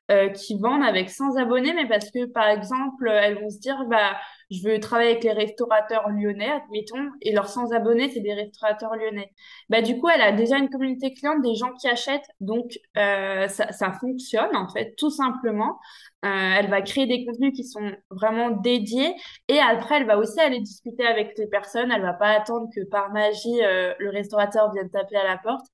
euh, 0.09 0.29
qui 0.29 0.57
vendent 0.59 0.83
avec 0.83 1.09
100 1.09 1.35
abonnés, 1.37 1.73
mais 1.73 1.87
parce 1.87 2.11
que, 2.11 2.25
par 2.25 2.47
exemple, 2.47 3.09
elles 3.09 3.39
vont 3.41 3.49
se 3.49 3.59
dire, 3.59 3.83
bah, 3.89 4.15
je 4.49 4.67
veux 4.67 4.79
travailler 4.79 5.11
avec 5.11 5.23
les 5.23 5.33
restaurateurs 5.33 6.09
lyonnais, 6.09 6.49
admettons, 6.49 7.11
et 7.21 7.33
leurs 7.33 7.49
100 7.49 7.71
abonnés, 7.73 8.09
c'est 8.09 8.21
des 8.21 8.33
restaurateurs 8.33 8.95
lyonnais. 8.95 9.33
Bah, 9.69 9.81
du 9.81 9.99
coup, 9.99 10.07
elle 10.09 10.21
a 10.21 10.31
déjà 10.31 10.57
une 10.57 10.69
communauté 10.69 11.13
cliente, 11.13 11.41
des 11.41 11.55
gens 11.55 11.73
qui 11.73 11.87
achètent, 11.87 12.29
donc 12.39 12.79
euh, 12.97 13.47
ça, 13.47 13.91
fonctionne, 13.99 14.55
en 14.55 14.69
fait, 14.69 14.95
tout 14.97 15.09
simplement. 15.09 15.79
Euh, 16.25 16.29
elle 16.57 16.69
va 16.69 16.81
créer 16.81 17.05
des 17.05 17.25
contenus 17.25 17.53
qui 17.55 17.63
sont 17.63 17.91
vraiment 18.09 18.49
dédiés, 18.49 19.13
et 19.49 19.59
après, 19.59 19.97
elle 19.97 20.07
va 20.07 20.17
aussi 20.17 20.39
aller 20.39 20.61
discuter 20.61 21.05
avec 21.05 21.37
les 21.37 21.47
personnes, 21.47 21.91
elle 21.91 22.01
va 22.01 22.13
pas 22.13 22.29
attendre 22.29 22.69
que 22.73 22.83
par 22.85 23.11
magie, 23.11 23.63
euh, 23.63 23.93
le 23.99 24.09
restaurateur 24.09 24.71
vienne 24.73 24.89
taper 24.89 25.17
à 25.17 25.25
la 25.25 25.37
porte. 25.37 25.65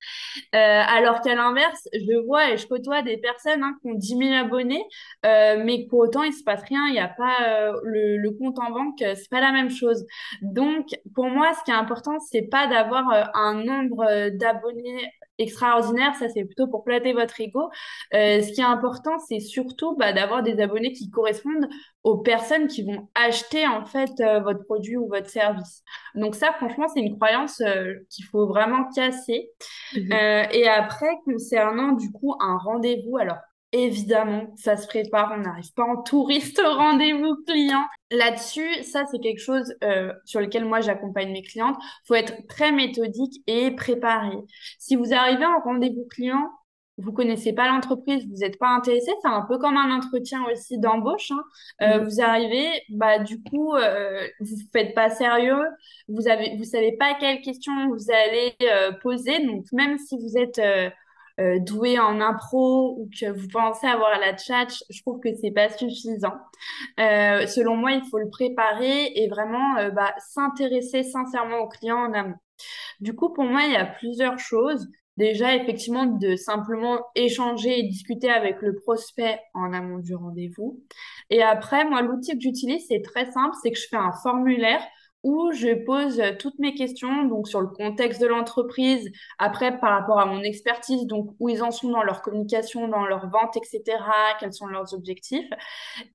Alors 0.52 1.20
qu'à 1.20 1.34
l'inverse, 1.34 1.88
je 1.92 2.26
vois 2.26 2.50
et 2.50 2.56
je 2.56 2.66
côtoie 2.66 3.02
des 3.02 3.16
personnes 3.18 3.62
hein, 3.62 3.74
qui 3.80 3.88
ont 3.88 3.94
10 3.94 4.16
000 4.18 4.32
abonnés, 4.34 4.84
mais 5.22 5.86
pour 5.88 6.00
autant, 6.00 6.22
il 6.22 6.32
se 6.32 6.42
passe 6.42 6.62
rien, 6.68 6.86
il 6.88 6.92
n'y 6.92 7.00
a 7.00 7.08
pas 7.08 7.72
le, 7.82 8.16
le 8.18 8.30
compte 8.32 8.58
en 8.66 8.70
banque, 8.70 9.02
euh, 9.02 9.14
c'est 9.16 9.30
pas 9.30 9.40
la 9.40 9.52
même 9.52 9.70
chose. 9.70 10.04
Donc, 10.42 10.88
pour 11.14 11.26
moi, 11.26 11.52
ce 11.54 11.64
qui 11.64 11.70
est 11.70 11.74
important, 11.74 12.18
c'est 12.18 12.48
pas 12.48 12.66
d'avoir 12.66 13.10
euh, 13.10 13.24
un 13.34 13.54
nombre 13.64 14.04
euh, 14.08 14.30
d'abonnés 14.30 15.10
extraordinaire, 15.38 16.14
ça 16.14 16.28
c'est 16.28 16.44
plutôt 16.44 16.68
pour 16.68 16.84
plater 16.84 17.12
votre 17.12 17.40
ego. 17.40 17.68
ce 18.12 18.52
qui 18.52 18.60
est 18.60 18.64
important, 18.64 19.18
c'est 19.18 19.40
surtout 19.40 19.96
bah, 19.96 20.12
d'avoir 20.12 20.44
des 20.44 20.60
abonnés 20.60 20.92
qui 20.92 21.10
correspondent 21.10 21.68
aux 22.04 22.18
personnes 22.18 22.68
qui 22.68 22.84
vont 22.84 23.08
acheter 23.16 23.66
en 23.66 23.84
fait 23.84 24.12
votre 24.44 24.64
produit 24.64 24.96
ou 24.96 25.08
votre 25.08 25.28
service. 25.28 25.82
Donc 26.14 26.36
ça, 26.36 26.52
franchement, 26.52 26.86
c'est 26.86 27.00
une 27.00 27.16
croyance 27.16 27.60
qu'il 28.10 28.24
faut 28.26 28.46
vraiment 28.46 28.88
casser. 28.94 29.50
Mmh 29.96 30.12
et 30.52 30.68
après, 30.68 31.10
concernant 31.24 31.94
du 31.94 32.12
coup 32.12 32.36
un 32.38 32.56
rendez-vous, 32.56 33.16
alors 33.16 33.38
évidemment, 33.74 34.54
ça 34.56 34.76
se 34.76 34.86
prépare, 34.86 35.32
on 35.36 35.42
n'arrive 35.42 35.72
pas 35.74 35.84
en 35.84 36.02
touriste 36.02 36.60
au 36.64 36.74
rendez-vous 36.74 37.36
client. 37.46 37.84
Là-dessus, 38.10 38.82
ça 38.84 39.04
c'est 39.10 39.18
quelque 39.18 39.40
chose 39.40 39.74
euh, 39.82 40.12
sur 40.24 40.40
lequel 40.40 40.64
moi 40.64 40.80
j'accompagne 40.80 41.32
mes 41.32 41.42
clientes. 41.42 41.76
faut 42.06 42.14
être 42.14 42.46
très 42.48 42.72
méthodique 42.72 43.42
et 43.46 43.72
préparé. 43.72 44.36
Si 44.78 44.96
vous 44.96 45.12
arrivez 45.12 45.44
en 45.44 45.58
rendez-vous 45.60 46.06
client, 46.08 46.50
vous 46.98 47.12
connaissez 47.12 47.52
pas 47.52 47.66
l'entreprise, 47.66 48.24
vous 48.28 48.38
n'êtes 48.38 48.58
pas 48.58 48.68
intéressé, 48.68 49.10
c'est 49.20 49.28
un 49.28 49.42
peu 49.42 49.58
comme 49.58 49.76
un 49.76 49.90
entretien 49.96 50.44
aussi 50.52 50.78
d'embauche. 50.78 51.32
Hein. 51.32 51.42
Euh, 51.82 52.00
mmh. 52.00 52.04
Vous 52.04 52.20
arrivez, 52.20 52.68
bah 52.90 53.18
du 53.18 53.42
coup, 53.42 53.74
euh, 53.74 54.26
vous 54.38 54.56
faites 54.72 54.94
pas 54.94 55.10
sérieux, 55.10 55.64
vous 56.06 56.28
avez, 56.28 56.56
vous 56.56 56.64
savez 56.64 56.92
pas 56.96 57.14
quelles 57.18 57.40
questions 57.40 57.88
vous 57.88 58.12
allez 58.12 58.54
euh, 58.62 58.92
poser. 59.02 59.44
Donc 59.44 59.64
même 59.72 59.98
si 59.98 60.16
vous 60.18 60.38
êtes 60.38 60.60
euh, 61.40 61.58
doué 61.58 61.98
en 61.98 62.20
impro 62.20 62.94
ou 62.96 63.08
que 63.08 63.28
vous 63.28 63.48
pensez 63.48 63.86
avoir 63.86 64.18
la 64.20 64.36
chat, 64.36 64.68
je 64.88 65.02
trouve 65.02 65.18
que 65.18 65.34
c'est 65.34 65.50
pas 65.50 65.68
suffisant. 65.68 66.34
Euh, 67.00 67.46
selon 67.46 67.76
moi, 67.76 67.92
il 67.92 68.02
faut 68.08 68.18
le 68.18 68.30
préparer 68.30 69.12
et 69.16 69.28
vraiment 69.28 69.76
euh, 69.78 69.90
bah, 69.90 70.14
s'intéresser 70.18 71.02
sincèrement 71.02 71.58
au 71.58 71.68
client 71.68 71.96
en 71.96 72.12
amont. 72.12 72.36
Du 73.00 73.14
coup, 73.14 73.32
pour 73.32 73.44
moi, 73.44 73.62
il 73.64 73.72
y 73.72 73.76
a 73.76 73.86
plusieurs 73.86 74.38
choses. 74.38 74.88
Déjà, 75.16 75.54
effectivement, 75.56 76.06
de 76.06 76.36
simplement 76.36 77.00
échanger 77.16 77.80
et 77.80 77.82
discuter 77.84 78.30
avec 78.30 78.62
le 78.62 78.74
prospect 78.74 79.40
en 79.54 79.72
amont 79.72 79.98
du 79.98 80.14
rendez-vous. 80.14 80.82
Et 81.30 81.42
après, 81.42 81.84
moi, 81.84 82.02
l'outil 82.02 82.32
que 82.32 82.40
j'utilise, 82.40 82.84
c'est 82.88 83.02
très 83.02 83.30
simple, 83.30 83.54
c'est 83.62 83.70
que 83.70 83.78
je 83.78 83.86
fais 83.88 83.96
un 83.96 84.12
formulaire 84.22 84.82
où 85.24 85.50
je 85.52 85.74
pose 85.74 86.22
toutes 86.38 86.58
mes 86.58 86.74
questions 86.74 87.24
donc 87.24 87.48
sur 87.48 87.60
le 87.60 87.66
contexte 87.68 88.20
de 88.20 88.26
l'entreprise, 88.26 89.10
après 89.38 89.78
par 89.78 89.90
rapport 89.90 90.20
à 90.20 90.26
mon 90.26 90.42
expertise, 90.42 91.06
donc 91.06 91.34
où 91.40 91.48
ils 91.48 91.62
en 91.62 91.70
sont 91.70 91.88
dans 91.88 92.02
leur 92.02 92.22
communication, 92.22 92.86
dans 92.88 93.06
leur 93.06 93.28
vente, 93.30 93.56
etc., 93.56 93.82
quels 94.38 94.52
sont 94.52 94.66
leurs 94.66 94.94
objectifs. 94.94 95.48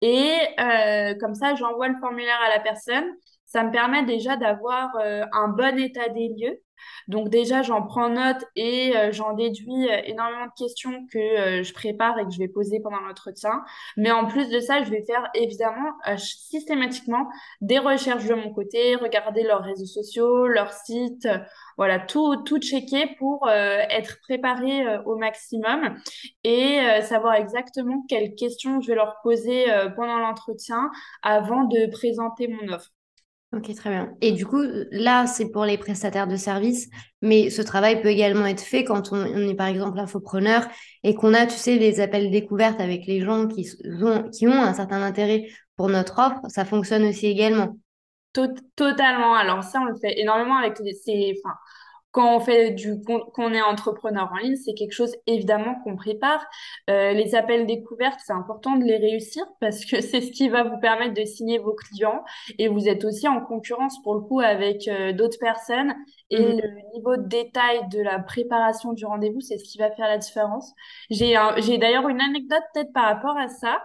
Et 0.02 0.32
euh, 0.60 1.16
comme 1.20 1.36
ça, 1.36 1.56
j'envoie 1.56 1.88
le 1.90 2.00
formulaire 2.00 2.40
à 2.46 2.50
la 2.50 2.60
personne. 2.60 3.06
Ça 3.46 3.64
me 3.64 3.72
permet 3.72 4.04
déjà 4.06 4.38
d'avoir 4.38 4.96
euh, 4.98 5.26
un 5.34 5.48
bon 5.48 5.78
état 5.80 6.08
des 6.10 6.30
lieux 6.30 6.62
Donc 7.08 7.30
déjà, 7.30 7.62
j'en 7.62 7.82
prends 7.82 8.10
note 8.10 8.44
et 8.56 8.96
euh, 8.96 9.12
j'en 9.12 9.34
déduis 9.34 9.90
euh, 9.90 10.02
énormément 10.06 10.46
de 10.46 10.52
questions 10.58 11.06
que 11.12 11.18
euh, 11.18 11.64
je 11.64 11.74
prépare 11.74 12.20
et 12.20 12.26
que 12.26 12.32
je 12.32 12.40
vais 12.40 12.48
poser 12.48 12.80
pendant 12.80 13.00
l'entretien. 13.00 13.64
Mais 13.98 14.12
en 14.12 14.26
plus 14.26 14.50
de 14.50 14.60
ça, 14.60 14.84
je 14.84 14.90
vais 14.90 15.04
faire 15.06 15.30
évidemment 15.34 15.92
systématiquement 16.18 17.30
des 17.62 17.80
recherches 17.80 18.26
de 18.26 18.36
mon 18.36 18.54
côté, 18.54 18.96
regarder 18.96 19.44
leurs 19.44 19.64
réseaux 19.64 19.86
sociaux, 19.86 20.48
leurs 20.48 20.74
sites, 20.74 21.28
voilà, 21.78 22.00
tout, 22.00 22.38
tout 22.44 22.60
checker 22.60 23.16
pour 23.18 23.50
être 23.50 24.20
préparé 24.22 24.98
au 25.06 25.16
maximum 25.16 25.98
et 26.44 26.80
savoir 27.02 27.36
exactement 27.36 28.04
quelles 28.08 28.36
questions 28.36 28.82
je 28.82 28.88
vais 28.88 28.96
leur 28.96 29.18
poser 29.24 29.66
pendant 29.96 30.18
l'entretien 30.18 30.90
avant 31.22 31.64
de 31.64 31.90
présenter 31.92 32.48
mon 32.48 32.74
offre. 32.74 32.92
Ok, 33.52 33.74
très 33.74 33.90
bien. 33.90 34.14
Et 34.22 34.32
du 34.32 34.46
coup, 34.46 34.62
là, 34.92 35.26
c'est 35.26 35.50
pour 35.50 35.66
les 35.66 35.80
prestataires 35.80 36.28
de 36.28 36.36
services, 36.36 36.88
mais 37.24 37.50
ce 37.50 37.64
travail 37.64 38.00
peut 38.00 38.10
également 38.10 38.46
être 38.46 38.62
fait 38.62 38.84
quand 38.84 39.12
on, 39.12 39.26
est, 39.26 39.56
par 39.56 39.66
exemple, 39.66 39.98
infopreneur 39.98 40.68
et 41.04 41.16
qu'on 41.16 41.34
a, 41.34 41.48
tu 41.48 41.56
sais, 41.56 41.80
des 41.80 42.00
appels 42.00 42.30
découvertes 42.30 42.80
avec 42.80 43.08
les 43.08 43.22
gens 43.22 43.48
qui 43.48 43.68
ont, 44.04 44.30
qui 44.30 44.48
ont 44.48 44.62
un 44.62 44.74
certain 44.76 45.02
intérêt 45.02 45.48
pour 45.78 45.90
notre 45.90 46.20
offre. 46.20 46.42
Ça 46.48 46.64
fonctionne 46.64 47.06
aussi 47.06 47.26
également. 47.26 47.76
totalement. 48.76 49.34
Alors 49.34 49.64
ça, 49.64 49.80
on 49.82 49.86
le 49.86 49.96
fait 50.00 50.20
énormément 50.20 50.58
avec 50.58 50.78
les, 50.80 51.34
enfin, 51.44 51.56
quand 52.12 52.36
on 52.36 52.40
fait 52.40 52.72
du 52.72 53.02
qu'on 53.04 53.54
est 53.54 53.62
entrepreneur 53.62 54.32
en 54.34 54.38
ligne, 54.38 54.56
c'est 54.56 54.74
quelque 54.74 54.94
chose 54.94 55.16
évidemment 55.28 55.76
qu'on 55.84 55.96
prépare. 55.96 56.44
Euh, 56.90 57.14
les 57.14 57.36
appels 57.36 57.68
découvertes, 57.68 58.20
c'est 58.26 58.34
important 58.34 58.76
de 58.76 58.84
les 58.84 58.98
réussir 58.98 59.46
parce 59.60 59.86
que 59.86 60.02
c'est 60.02 60.22
ce 60.22 60.32
qui 60.32 60.50
va 60.50 60.64
vous 60.64 60.80
permettre 60.80 61.14
de 61.14 61.26
signer 61.26 61.60
vos 61.60 61.74
clients 61.74 62.24
et 62.58 62.68
vous 62.68 62.88
êtes 62.88 63.06
aussi 63.06 63.28
en 63.28 63.42
concurrence 63.42 64.02
pour 64.02 64.16
le 64.16 64.22
coup 64.22 64.40
avec 64.40 64.88
euh, 64.88 65.14
d'autres 65.14 65.40
personnes 65.40 65.94
et 66.32 66.40
mmh. 66.40 66.62
le 66.62 66.96
niveau 66.96 67.18
de 67.18 67.28
détail 67.28 67.88
de 67.92 68.02
la 68.02 68.20
préparation 68.20 68.94
du 68.94 69.06
rendez-vous, 69.06 69.42
c'est 69.42 69.58
ce 69.58 69.64
qui 69.64 69.78
va 69.78 69.92
faire 69.92 70.08
la 70.08 70.18
différence. 70.18 70.74
J'ai 71.10 71.36
j'ai 71.58 71.78
d'ailleurs 71.78 72.08
une 72.08 72.22
anecdote 72.22 72.64
peut-être 72.74 72.94
par 72.94 73.06
rapport 73.06 73.38
à 73.38 73.48
ça. 73.48 73.82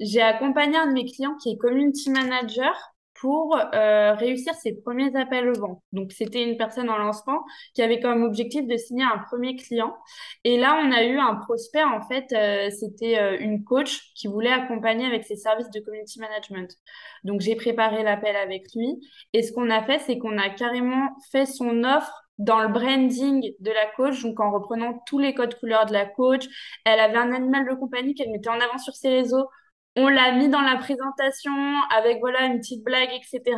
J'ai 0.00 0.22
accompagné 0.22 0.76
un 0.76 0.86
de 0.88 0.92
mes 0.92 1.04
clients 1.04 1.36
qui 1.36 1.50
est 1.50 1.56
community 1.56 2.10
manager 2.10 2.93
pour 3.20 3.56
euh, 3.56 4.14
réussir 4.14 4.54
ses 4.54 4.74
premiers 4.74 5.14
appels 5.16 5.48
au 5.48 5.54
vent. 5.54 5.82
Donc, 5.92 6.12
c'était 6.12 6.42
une 6.42 6.56
personne 6.56 6.90
en 6.90 6.98
lancement 6.98 7.44
qui 7.74 7.82
avait 7.82 8.00
comme 8.00 8.22
objectif 8.22 8.66
de 8.66 8.76
signer 8.76 9.04
un 9.04 9.18
premier 9.18 9.56
client. 9.56 9.94
Et 10.42 10.58
là, 10.58 10.80
on 10.84 10.92
a 10.92 11.04
eu 11.04 11.18
un 11.18 11.36
prospect, 11.36 11.84
en 11.84 12.00
fait, 12.02 12.32
euh, 12.32 12.70
c'était 12.70 13.18
euh, 13.18 13.38
une 13.38 13.64
coach 13.64 14.12
qui 14.14 14.26
voulait 14.26 14.52
accompagner 14.52 15.06
avec 15.06 15.24
ses 15.24 15.36
services 15.36 15.70
de 15.70 15.80
community 15.80 16.18
management. 16.18 16.76
Donc, 17.22 17.40
j'ai 17.40 17.54
préparé 17.56 18.02
l'appel 18.02 18.36
avec 18.36 18.66
lui. 18.74 19.00
Et 19.32 19.42
ce 19.42 19.52
qu'on 19.52 19.70
a 19.70 19.82
fait, 19.82 20.00
c'est 20.00 20.18
qu'on 20.18 20.36
a 20.38 20.50
carrément 20.50 21.10
fait 21.30 21.46
son 21.46 21.84
offre 21.84 22.24
dans 22.38 22.60
le 22.60 22.68
branding 22.68 23.52
de 23.60 23.70
la 23.70 23.86
coach, 23.96 24.20
donc 24.22 24.40
en 24.40 24.50
reprenant 24.50 25.00
tous 25.06 25.20
les 25.20 25.34
codes 25.34 25.56
couleurs 25.60 25.86
de 25.86 25.92
la 25.92 26.04
coach. 26.04 26.46
Elle 26.84 26.98
avait 26.98 27.16
un 27.16 27.32
animal 27.32 27.64
de 27.68 27.74
compagnie 27.74 28.14
qu'elle 28.14 28.30
mettait 28.30 28.48
en 28.48 28.58
avant 28.58 28.78
sur 28.78 28.94
ses 28.94 29.08
réseaux 29.08 29.46
on 29.96 30.08
l'a 30.08 30.32
mis 30.32 30.48
dans 30.48 30.60
la 30.60 30.76
présentation 30.76 31.52
avec 31.96 32.18
voilà 32.20 32.46
une 32.46 32.58
petite 32.58 32.82
blague, 32.82 33.10
etc. 33.12 33.56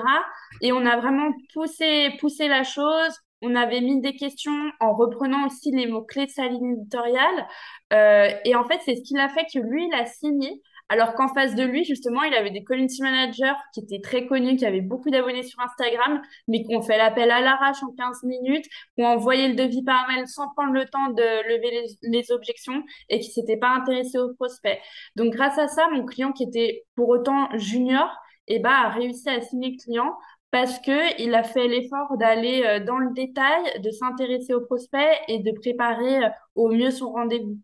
Et 0.61 0.73
on 0.73 0.85
a 0.85 0.97
vraiment 0.97 1.31
poussé, 1.55 2.11
poussé 2.21 2.49
la 2.49 2.63
chose. 2.63 3.19
On 3.43 3.55
avait 3.55 3.81
mis 3.81 4.01
des 4.01 4.15
questions 4.15 4.71
en 4.81 4.95
reprenant 4.95 5.47
aussi 5.47 5.71
les 5.71 5.87
mots-clés 5.87 6.27
de 6.27 6.31
sa 6.31 6.47
ligne 6.47 6.73
éditoriale. 6.73 7.47
Euh, 7.93 8.31
et 8.45 8.55
en 8.55 8.65
fait, 8.65 8.81
c'est 8.85 8.97
ce 8.97 9.03
qui 9.03 9.19
a 9.19 9.29
fait 9.29 9.47
que 9.53 9.59
lui, 9.61 9.87
il 9.87 9.95
a 9.95 10.07
signé. 10.07 10.63
Alors 10.89 11.15
qu'en 11.15 11.29
face 11.29 11.55
de 11.57 11.65
lui, 11.65 11.85
justement, 11.85 12.23
il 12.23 12.35
avait 12.35 12.51
des 12.51 12.63
community 12.63 13.03
managers 13.03 13.53
qui 13.75 13.81
étaient 13.81 14.01
très 14.01 14.27
connus, 14.27 14.57
qui 14.57 14.65
avaient 14.65 14.81
beaucoup 14.81 15.11
d'abonnés 15.11 15.43
sur 15.43 15.59
Instagram, 15.61 16.23
mais 16.47 16.63
qui 16.63 16.77
ont 16.77 16.83
fait 16.83 16.97
l'appel 16.97 17.31
à 17.31 17.41
l'arrache 17.41 17.83
en 17.83 17.93
15 17.93 18.23
minutes, 18.23 18.67
qui 18.95 19.03
ont 19.03 19.07
envoyé 19.07 19.49
le 19.49 19.55
devis 19.55 19.83
par 19.83 20.07
mail 20.09 20.29
sans 20.29 20.49
prendre 20.55 20.73
le 20.73 20.85
temps 20.85 21.09
de 21.11 21.23
lever 21.23 21.89
les, 22.03 22.33
objections 22.33 22.83
et 23.09 23.21
qui 23.21 23.31
s'étaient 23.31 23.57
pas 23.57 23.71
intéressés 23.71 24.19
au 24.19 24.33
prospect. 24.35 24.81
Donc, 25.17 25.33
grâce 25.33 25.59
à 25.59 25.69
ça, 25.69 25.89
mon 25.93 26.05
client 26.05 26.33
qui 26.33 26.45
était 26.45 26.85
pour 26.95 27.09
autant 27.09 27.49
junior, 27.57 28.09
eh 28.49 28.61
ben, 28.61 28.71
a 28.71 28.89
réussi 28.91 29.29
à 29.29 29.41
signer 29.41 29.71
le 29.71 29.83
client 29.83 30.13
parce 30.51 30.79
que 30.79 31.21
il 31.21 31.35
a 31.35 31.43
fait 31.43 31.69
l'effort 31.69 32.17
d'aller 32.19 32.63
euh, 32.65 32.85
dans 32.85 32.99
le 32.99 33.13
détail, 33.13 33.81
de 33.81 33.91
s'intéresser 33.91 34.55
au 34.55 34.61
prospect 34.61 35.19
et 35.29 35.41
de 35.41 35.53
préparer 35.53 36.25
euh, 36.25 36.29
au 36.55 36.69
mieux 36.71 36.91
son 36.91 37.11
rendez-vous. 37.13 37.59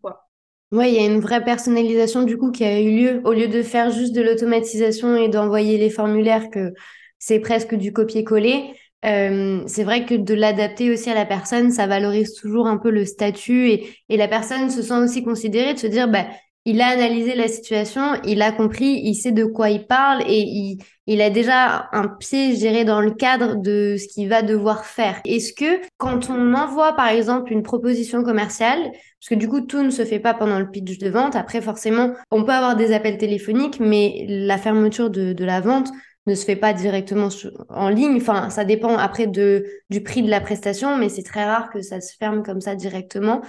Oui, 0.73 0.87
il 0.89 0.95
y 0.95 0.99
a 0.99 1.05
une 1.05 1.19
vraie 1.19 1.43
personnalisation 1.43 2.23
du 2.23 2.35
coup 2.37 2.51
qui 2.51 2.63
a 2.63 2.81
eu 2.81 2.89
lieu. 2.97 3.21
Au 3.25 3.33
lieu 3.33 3.47
de 3.47 3.61
faire 3.61 3.91
juste 3.91 4.13
de 4.15 4.21
l'automatisation 4.23 5.15
et 5.15 5.29
d'envoyer 5.29 5.77
les 5.77 5.91
formulaires, 5.91 6.49
que 6.49 6.73
c'est 7.19 7.39
presque 7.39 7.75
du 7.75 7.93
copier-coller, 7.93 8.73
euh, 9.05 9.61
c'est 9.67 9.83
vrai 9.83 10.05
que 10.05 10.15
de 10.15 10.33
l'adapter 10.33 10.89
aussi 10.91 11.11
à 11.11 11.13
la 11.13 11.25
personne, 11.25 11.71
ça 11.71 11.85
valorise 11.85 12.33
toujours 12.33 12.65
un 12.67 12.77
peu 12.77 12.89
le 12.89 13.05
statut 13.05 13.69
et, 13.69 13.87
et 14.09 14.17
la 14.17 14.27
personne 14.27 14.71
se 14.71 14.81
sent 14.81 14.95
aussi 14.97 15.23
considérée 15.23 15.75
de 15.75 15.79
se 15.79 15.87
dire, 15.87 16.07
bah, 16.07 16.25
il 16.65 16.81
a 16.81 16.87
analysé 16.87 17.35
la 17.35 17.47
situation, 17.47 18.01
il 18.25 18.41
a 18.41 18.51
compris, 18.51 19.01
il 19.03 19.15
sait 19.15 19.31
de 19.31 19.43
quoi 19.43 19.69
il 19.69 19.85
parle 19.85 20.21
et 20.27 20.39
il, 20.39 20.77
il 21.07 21.21
a 21.21 21.29
déjà 21.29 21.89
un 21.91 22.07
pied, 22.07 22.55
je 22.55 22.83
dans 22.85 23.01
le 23.01 23.11
cadre 23.11 23.55
de 23.55 23.97
ce 23.97 24.07
qu'il 24.07 24.29
va 24.29 24.41
devoir 24.41 24.85
faire. 24.85 25.19
Est-ce 25.25 25.53
que 25.53 25.81
quand 25.97 26.29
on 26.29 26.53
envoie, 26.53 26.93
par 26.93 27.09
exemple, 27.09 27.51
une 27.51 27.63
proposition 27.63 28.23
commerciale, 28.23 28.79
parce 28.83 29.29
que 29.29 29.35
du 29.35 29.49
coup, 29.49 29.61
tout 29.61 29.83
ne 29.83 29.89
se 29.89 30.05
fait 30.05 30.19
pas 30.19 30.33
pendant 30.33 30.59
le 30.59 30.69
pitch 30.69 30.97
de 30.99 31.09
vente, 31.09 31.35
après, 31.35 31.61
forcément, 31.61 32.13
on 32.31 32.45
peut 32.45 32.53
avoir 32.53 32.77
des 32.77 32.93
appels 32.93 33.17
téléphoniques, 33.17 33.79
mais 33.81 34.25
la 34.29 34.57
fermeture 34.57 35.09
de, 35.09 35.33
de 35.33 35.45
la 35.45 35.59
vente 35.59 35.89
ne 36.25 36.35
se 36.35 36.45
fait 36.45 36.55
pas 36.55 36.73
directement 36.73 37.27
en 37.69 37.89
ligne. 37.89 38.15
Enfin, 38.15 38.49
ça 38.49 38.63
dépend 38.63 38.97
après 38.97 39.27
de, 39.27 39.65
du 39.89 40.01
prix 40.01 40.21
de 40.21 40.29
la 40.29 40.39
prestation, 40.39 40.97
mais 40.97 41.09
c'est 41.09 41.23
très 41.23 41.43
rare 41.43 41.69
que 41.69 41.81
ça 41.81 41.99
se 41.99 42.15
ferme 42.17 42.43
comme 42.43 42.61
ça 42.61 42.75
directement. 42.75 43.41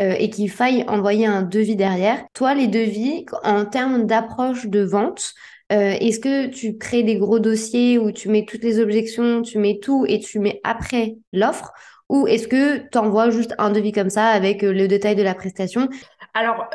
Euh, 0.00 0.14
et 0.18 0.30
qu'il 0.30 0.50
faille 0.50 0.86
envoyer 0.88 1.26
un 1.26 1.42
devis 1.42 1.76
derrière. 1.76 2.24
Toi, 2.32 2.54
les 2.54 2.66
devis, 2.66 3.26
en 3.44 3.66
termes 3.66 4.06
d'approche 4.06 4.66
de 4.66 4.80
vente, 4.80 5.34
euh, 5.70 5.92
est-ce 6.00 6.18
que 6.18 6.46
tu 6.46 6.78
crées 6.78 7.02
des 7.02 7.16
gros 7.16 7.38
dossiers 7.38 7.98
où 7.98 8.10
tu 8.10 8.30
mets 8.30 8.46
toutes 8.46 8.64
les 8.64 8.80
objections, 8.80 9.42
tu 9.42 9.58
mets 9.58 9.80
tout 9.82 10.06
et 10.08 10.18
tu 10.18 10.38
mets 10.38 10.62
après 10.64 11.16
l'offre? 11.34 11.72
Ou 12.08 12.26
est-ce 12.26 12.48
que 12.48 12.78
tu 12.90 12.98
envoies 12.98 13.28
juste 13.28 13.54
un 13.58 13.70
devis 13.70 13.92
comme 13.92 14.08
ça 14.08 14.28
avec 14.28 14.64
euh, 14.64 14.72
le 14.72 14.88
détail 14.88 15.14
de 15.14 15.22
la 15.22 15.34
prestation 15.34 15.90
Alors, 16.34 16.68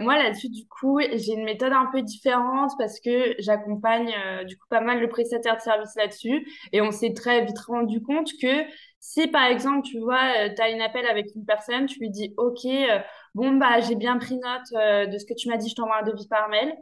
moi 0.00 0.18
là-dessus, 0.18 0.48
du 0.48 0.66
coup, 0.66 0.98
j'ai 1.00 1.34
une 1.34 1.44
méthode 1.44 1.72
un 1.72 1.86
peu 1.92 2.02
différente 2.02 2.72
parce 2.78 2.98
que 2.98 3.34
j'accompagne 3.38 4.12
du 4.46 4.56
coup 4.58 4.66
pas 4.68 4.80
mal 4.80 5.00
le 5.00 5.08
prestataire 5.08 5.56
de 5.56 5.60
service 5.62 5.94
là-dessus 5.96 6.46
et 6.72 6.80
on 6.80 6.90
s'est 6.90 7.12
très 7.12 7.44
vite 7.44 7.58
rendu 7.60 8.02
compte 8.02 8.30
que 8.42 8.66
si 9.04 9.28
par 9.28 9.44
exemple, 9.44 9.86
tu 9.86 9.98
vois, 10.00 10.46
euh, 10.46 10.54
tu 10.54 10.62
as 10.62 10.70
une 10.70 10.80
appel 10.80 11.06
avec 11.06 11.26
une 11.36 11.44
personne, 11.44 11.84
tu 11.86 12.00
lui 12.00 12.08
dis 12.08 12.32
OK, 12.38 12.64
euh, 12.64 13.00
bon 13.34 13.52
bah 13.58 13.80
j'ai 13.80 13.96
bien 13.96 14.16
pris 14.16 14.36
note 14.36 14.62
euh, 14.72 15.04
de 15.06 15.18
ce 15.18 15.26
que 15.26 15.34
tu 15.34 15.48
m'as 15.50 15.58
dit, 15.58 15.68
je 15.68 15.74
t'envoie 15.74 15.98
un 15.98 16.02
devis 16.04 16.26
par 16.26 16.48
mail 16.48 16.74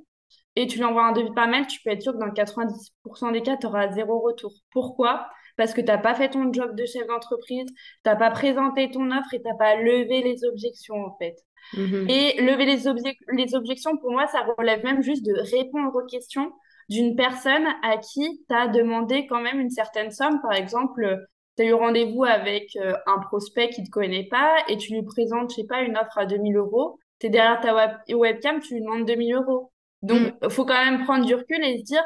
et 0.57 0.69
tu 0.69 0.79
lui 0.79 0.85
envoies 0.85 1.05
un 1.05 1.13
devis 1.13 1.33
par 1.35 1.49
mail, 1.49 1.67
tu 1.67 1.81
peux 1.83 1.91
être 1.91 2.03
sûr 2.03 2.13
que 2.13 2.19
dans 2.19 2.31
90% 2.31 3.33
des 3.33 3.43
cas, 3.43 3.57
tu 3.57 3.67
auras 3.67 3.91
zéro 3.93 4.21
retour. 4.21 4.53
Pourquoi? 4.71 5.29
Parce 5.57 5.75
que 5.75 5.81
tu 5.81 5.89
n'as 5.89 5.99
pas 5.99 6.15
fait 6.15 6.31
ton 6.31 6.53
job 6.53 6.77
de 6.77 6.85
chef 6.87 7.07
d'entreprise, 7.09 7.67
tu 7.67 7.75
n'as 8.07 8.17
pas 8.17 8.31
présenté 8.31 8.91
ton 8.91 9.11
offre 9.11 9.35
et 9.35 9.43
tu 9.43 9.49
n'as 9.49 9.57
pas 9.57 9.75
levé 9.77 10.23
les 10.23 10.45
objections 10.45 11.05
en 11.05 11.17
fait. 11.19 11.37
Mm-hmm. 11.75 12.11
Et 12.11 12.43
lever 12.43 12.67
les, 12.67 13.45
les 13.45 13.55
objections, 13.55 13.97
pour 13.97 14.13
moi, 14.13 14.27
ça 14.27 14.47
relève 14.59 14.85
même 14.85 15.03
juste 15.03 15.25
de 15.25 15.35
répondre 15.57 15.95
aux 15.95 16.07
questions 16.07 16.53
d'une 16.89 17.17
personne 17.17 17.67
à 17.83 17.97
qui 17.97 18.45
tu 18.49 18.55
as 18.55 18.69
demandé 18.69 19.27
quand 19.27 19.41
même 19.41 19.61
une 19.61 19.71
certaine 19.71 20.11
somme. 20.11 20.41
Par 20.43 20.53
exemple, 20.53 21.27
tu 21.57 21.63
as 21.63 21.67
eu 21.67 21.75
rendez-vous 21.75 22.25
avec 22.25 22.77
euh, 22.77 22.95
un 23.07 23.19
prospect 23.19 23.71
qui 23.71 23.83
ne 23.83 23.87
te 23.87 23.91
connaît 23.91 24.29
pas 24.29 24.57
et 24.69 24.77
tu 24.77 24.93
lui 24.93 25.03
présentes, 25.03 25.51
je 25.51 25.57
sais 25.57 25.67
pas, 25.67 25.81
une 25.81 25.97
offre 25.97 26.19
à 26.19 26.27
2000 26.27 26.57
euros. 26.57 26.99
Tu 27.19 27.27
es 27.27 27.31
derrière 27.31 27.61
ta 27.61 27.75
webcam, 28.15 28.61
tu 28.61 28.75
lui 28.75 28.81
demandes 28.81 29.07
2000 29.07 29.35
euros. 29.35 29.73
Donc, 30.03 30.19
il 30.19 30.47
mm. 30.47 30.51
faut 30.51 30.65
quand 30.65 30.85
même 30.85 31.05
prendre 31.05 31.25
du 31.25 31.35
recul 31.35 31.63
et 31.65 31.79
se 31.79 31.85
dire, 31.85 32.03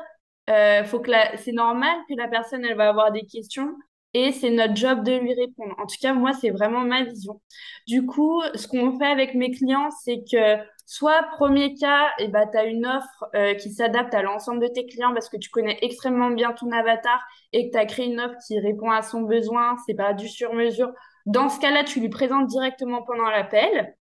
euh, 0.51 0.85
faut 0.85 1.01
que 1.01 1.11
c'est 1.37 1.53
normal 1.53 1.97
que 2.09 2.15
la 2.15 2.29
personne, 2.29 2.65
elle 2.65 2.77
va 2.77 2.89
avoir 2.89 3.11
des 3.13 3.25
questions 3.25 3.75
et 4.17 4.33
c'est 4.33 4.49
notre 4.49 4.75
job 4.75 5.05
de 5.05 5.13
lui 5.13 5.35
répondre. 5.35 5.75
En 5.79 5.85
tout 5.85 5.97
cas, 6.01 6.15
moi, 6.15 6.33
c'est 6.33 6.49
vraiment 6.49 6.81
ma 6.81 7.05
vision. 7.05 7.43
Du 7.87 8.07
coup, 8.07 8.43
ce 8.55 8.67
qu'on 8.67 8.99
fait 8.99 9.05
avec 9.05 9.35
mes 9.35 9.51
clients, 9.51 9.91
c'est 9.91 10.25
que 10.31 10.57
soit 10.87 11.23
premier 11.37 11.75
cas, 11.75 12.07
et 12.19 12.25
eh 12.25 12.29
ben, 12.29 12.49
tu 12.51 12.57
as 12.57 12.65
une 12.65 12.87
offre 12.87 13.27
euh, 13.35 13.53
qui 13.53 13.71
s'adapte 13.71 14.15
à 14.15 14.23
l'ensemble 14.23 14.63
de 14.63 14.69
tes 14.69 14.87
clients 14.87 15.13
parce 15.13 15.29
que 15.29 15.37
tu 15.37 15.51
connais 15.51 15.77
extrêmement 15.83 16.31
bien 16.31 16.53
ton 16.55 16.73
avatar 16.73 17.23
et 17.53 17.67
que 17.67 17.73
tu 17.73 17.79
as 17.79 17.85
créé 17.85 18.07
une 18.07 18.19
offre 18.19 18.37
qui 18.47 18.59
répond 18.59 18.91
à 18.91 19.03
son 19.03 19.21
besoin, 19.21 19.77
c'est 19.87 19.95
pas 19.95 20.15
du 20.15 20.29
sur-mesure. 20.29 20.93
Dans 21.27 21.51
ce 21.51 21.61
cas-là, 21.61 21.85
tu 21.85 22.01
lui 22.01 22.09
présentes 22.09 22.47
directement 22.47 23.03
pendant 23.03 23.29
l'appel. 23.29 23.95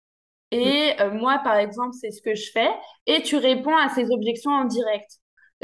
Et 0.53 0.93
euh, 1.01 1.11
moi, 1.11 1.41
par 1.43 1.57
exemple, 1.57 1.97
c'est 2.01 2.13
ce 2.13 2.23
que 2.23 2.37
je 2.37 2.53
fais. 2.53 2.71
Et 3.09 3.23
tu 3.23 3.35
réponds 3.35 3.77
à 3.77 3.89
ses 3.89 4.13
objections 4.13 4.53
en 4.53 4.65
direct. 4.65 5.11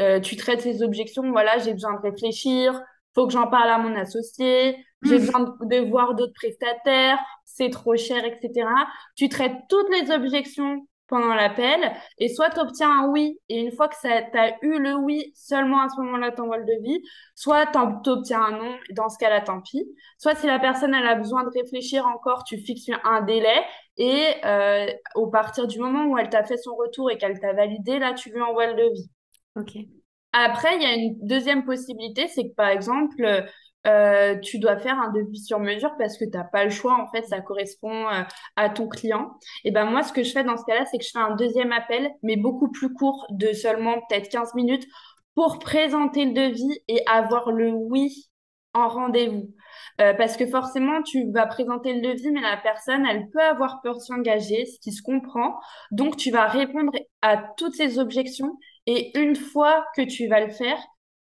Euh, 0.00 0.18
tu 0.18 0.34
traites 0.34 0.62
ses 0.62 0.82
objections, 0.82 1.30
voilà, 1.30 1.58
j'ai 1.58 1.72
besoin 1.72 1.92
de 1.94 2.00
réfléchir, 2.00 2.82
faut 3.14 3.26
que 3.26 3.32
j'en 3.32 3.48
parle 3.48 3.68
à 3.68 3.78
mon 3.78 3.94
associé, 3.96 4.76
j'ai 5.02 5.16
mmh. 5.16 5.18
besoin 5.18 5.56
de, 5.62 5.88
voir 5.88 6.14
d'autres 6.14 6.34
prestataires, 6.34 7.18
c'est 7.44 7.70
trop 7.70 7.96
cher, 7.96 8.24
etc. 8.24 8.68
Tu 9.16 9.28
traites 9.28 9.56
toutes 9.68 9.88
les 9.90 10.10
objections 10.10 10.86
pendant 11.08 11.34
l'appel, 11.34 11.92
et 12.18 12.28
soit 12.28 12.50
tu 12.50 12.60
obtiens 12.60 12.88
un 12.88 13.08
oui, 13.08 13.40
et 13.48 13.60
une 13.60 13.72
fois 13.72 13.88
que 13.88 13.96
tu 14.00 14.38
as 14.38 14.56
eu 14.62 14.78
le 14.78 14.94
oui, 14.94 15.32
seulement 15.34 15.80
à 15.82 15.88
ce 15.88 16.00
moment-là, 16.00 16.30
tu 16.30 16.40
envoies 16.40 16.58
le 16.58 16.64
devis, 16.64 17.02
soit 17.34 17.66
tu 17.66 18.10
obtiens 18.10 18.40
un 18.40 18.52
non, 18.52 18.76
dans 18.92 19.08
ce 19.08 19.18
cas-là, 19.18 19.40
tant 19.40 19.60
pis. 19.60 19.84
Soit 20.18 20.36
si 20.36 20.46
la 20.46 20.60
personne 20.60 20.94
elle 20.94 21.08
a 21.08 21.16
besoin 21.16 21.42
de 21.42 21.50
réfléchir 21.50 22.06
encore, 22.06 22.44
tu 22.44 22.58
fixes 22.58 22.90
un 23.02 23.22
délai, 23.22 23.60
et 23.96 24.34
euh, 24.44 24.86
au 25.16 25.26
partir 25.26 25.66
du 25.66 25.80
moment 25.80 26.06
où 26.06 26.16
elle 26.16 26.30
t'a 26.30 26.44
fait 26.44 26.58
son 26.58 26.76
retour 26.76 27.10
et 27.10 27.18
qu'elle 27.18 27.40
t'a 27.40 27.52
validé, 27.54 27.98
là, 27.98 28.14
tu 28.14 28.30
lui 28.30 28.40
envoies 28.40 28.68
le 28.68 28.74
devis. 28.74 29.10
Ok. 29.56 29.99
Après, 30.32 30.76
il 30.76 30.82
y 30.82 30.86
a 30.86 30.94
une 30.94 31.16
deuxième 31.26 31.64
possibilité, 31.64 32.28
c'est 32.28 32.44
que 32.48 32.54
par 32.54 32.68
exemple, 32.68 33.44
euh, 33.86 34.38
tu 34.40 34.58
dois 34.58 34.76
faire 34.78 34.98
un 34.98 35.10
devis 35.10 35.40
sur 35.42 35.58
mesure 35.58 35.92
parce 35.98 36.18
que 36.18 36.24
tu 36.24 36.30
n'as 36.36 36.44
pas 36.44 36.64
le 36.64 36.70
choix, 36.70 36.94
en 37.00 37.10
fait, 37.10 37.22
ça 37.22 37.40
correspond 37.40 38.08
euh, 38.08 38.22
à 38.56 38.68
ton 38.70 38.88
client. 38.88 39.32
Et 39.64 39.70
ben 39.70 39.86
moi, 39.86 40.02
ce 40.02 40.12
que 40.12 40.22
je 40.22 40.32
fais 40.32 40.44
dans 40.44 40.56
ce 40.56 40.64
cas-là, 40.64 40.84
c'est 40.86 40.98
que 40.98 41.04
je 41.04 41.10
fais 41.10 41.18
un 41.18 41.34
deuxième 41.34 41.72
appel, 41.72 42.10
mais 42.22 42.36
beaucoup 42.36 42.70
plus 42.70 42.92
court, 42.92 43.26
de 43.30 43.52
seulement 43.52 43.94
peut-être 44.08 44.28
15 44.28 44.54
minutes, 44.54 44.86
pour 45.34 45.58
présenter 45.58 46.26
le 46.26 46.32
devis 46.32 46.80
et 46.88 47.02
avoir 47.06 47.50
le 47.52 47.70
oui 47.70 48.30
en 48.74 48.88
rendez-vous. 48.88 49.52
Euh, 50.00 50.14
parce 50.14 50.36
que 50.36 50.46
forcément, 50.46 51.02
tu 51.02 51.30
vas 51.32 51.46
présenter 51.46 51.94
le 51.94 52.00
devis, 52.00 52.30
mais 52.30 52.40
la 52.40 52.56
personne, 52.56 53.06
elle 53.06 53.28
peut 53.30 53.42
avoir 53.42 53.80
peur 53.82 53.96
de 53.96 54.00
s'engager, 54.00 54.66
ce 54.66 54.78
qui 54.80 54.92
se 54.92 55.02
comprend. 55.02 55.58
Donc, 55.90 56.16
tu 56.16 56.30
vas 56.30 56.46
répondre 56.46 56.92
à 57.22 57.38
toutes 57.56 57.74
ces 57.74 57.98
objections. 57.98 58.58
Et 58.86 59.18
une 59.18 59.36
fois 59.36 59.84
que 59.96 60.02
tu 60.02 60.26
vas 60.28 60.44
le 60.44 60.52
faire, 60.52 60.78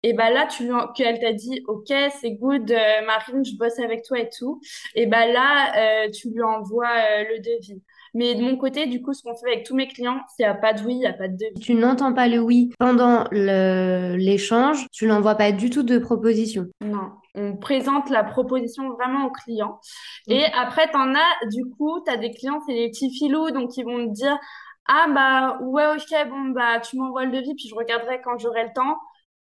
et 0.08 0.14
ben 0.14 0.30
là, 0.30 0.46
tu 0.46 0.70
qu'elle 0.96 1.20
t'a 1.20 1.34
dit, 1.34 1.64
OK, 1.68 1.92
c'est 2.22 2.34
good, 2.34 2.70
euh, 2.70 3.06
Marine, 3.08 3.44
je 3.44 3.58
bosse 3.58 3.80
avec 3.80 4.04
toi 4.04 4.20
et 4.20 4.30
tout. 4.30 4.62
Et 4.94 5.08
ben 5.08 5.34
là, 5.34 6.06
euh, 6.06 6.12
tu 6.12 6.30
lui 6.30 6.44
envoies 6.44 6.86
euh, 6.86 7.24
le 7.28 7.40
devis. 7.40 7.82
Mais 8.14 8.36
de 8.36 8.42
mon 8.44 8.56
côté, 8.56 8.86
du 8.86 9.02
coup, 9.02 9.14
ce 9.14 9.24
qu'on 9.24 9.34
fait 9.34 9.52
avec 9.52 9.66
tous 9.66 9.76
mes 9.76 9.88
clients, 9.88 10.20
c'est 10.38 10.44
à 10.44 10.54
pas 10.54 10.74
de 10.74 10.84
oui, 10.84 11.00
il 11.02 11.08
a 11.08 11.14
pas 11.14 11.28
de 11.28 11.34
devis. 11.34 11.60
Tu 11.60 11.74
n'entends 11.74 12.14
pas 12.14 12.28
le 12.28 12.40
oui 12.40 12.70
pendant 12.78 13.26
l'échange, 13.32 14.86
tu 14.92 15.08
n'envoies 15.08 15.34
pas 15.34 15.52
du 15.52 15.72
tout 15.72 15.82
de 15.82 15.98
proposition. 15.98 16.68
Non, 16.82 17.10
on 17.34 17.58
présente 17.58 18.12
la 18.12 18.24
proposition 18.24 18.92
vraiment 18.92 19.26
au 19.26 19.32
client. 19.32 19.80
Et 20.28 20.44
après, 20.54 20.88
tu 20.92 20.98
en 20.98 21.16
as, 21.16 21.48
du 21.52 21.66
coup, 21.66 22.00
tu 22.06 22.12
as 22.12 22.18
des 22.18 22.30
clients, 22.30 22.60
c'est 22.68 22.76
des 22.76 22.90
petits 22.90 23.12
filous, 23.12 23.50
donc 23.50 23.76
ils 23.76 23.84
vont 23.84 24.06
te 24.06 24.14
dire, 24.14 24.38
ah 24.88 25.08
bah 25.14 25.60
ouais, 25.64 25.86
ok, 25.96 26.30
bon, 26.30 26.50
bah 26.50 26.80
tu 26.80 26.98
m'envoies 26.98 27.26
le 27.26 27.32
devis, 27.32 27.56
puis 27.56 27.68
je 27.70 27.76
regarderai 27.76 28.22
quand 28.22 28.38
j'aurai 28.38 28.64
le 28.66 28.74
temps. 28.74 28.98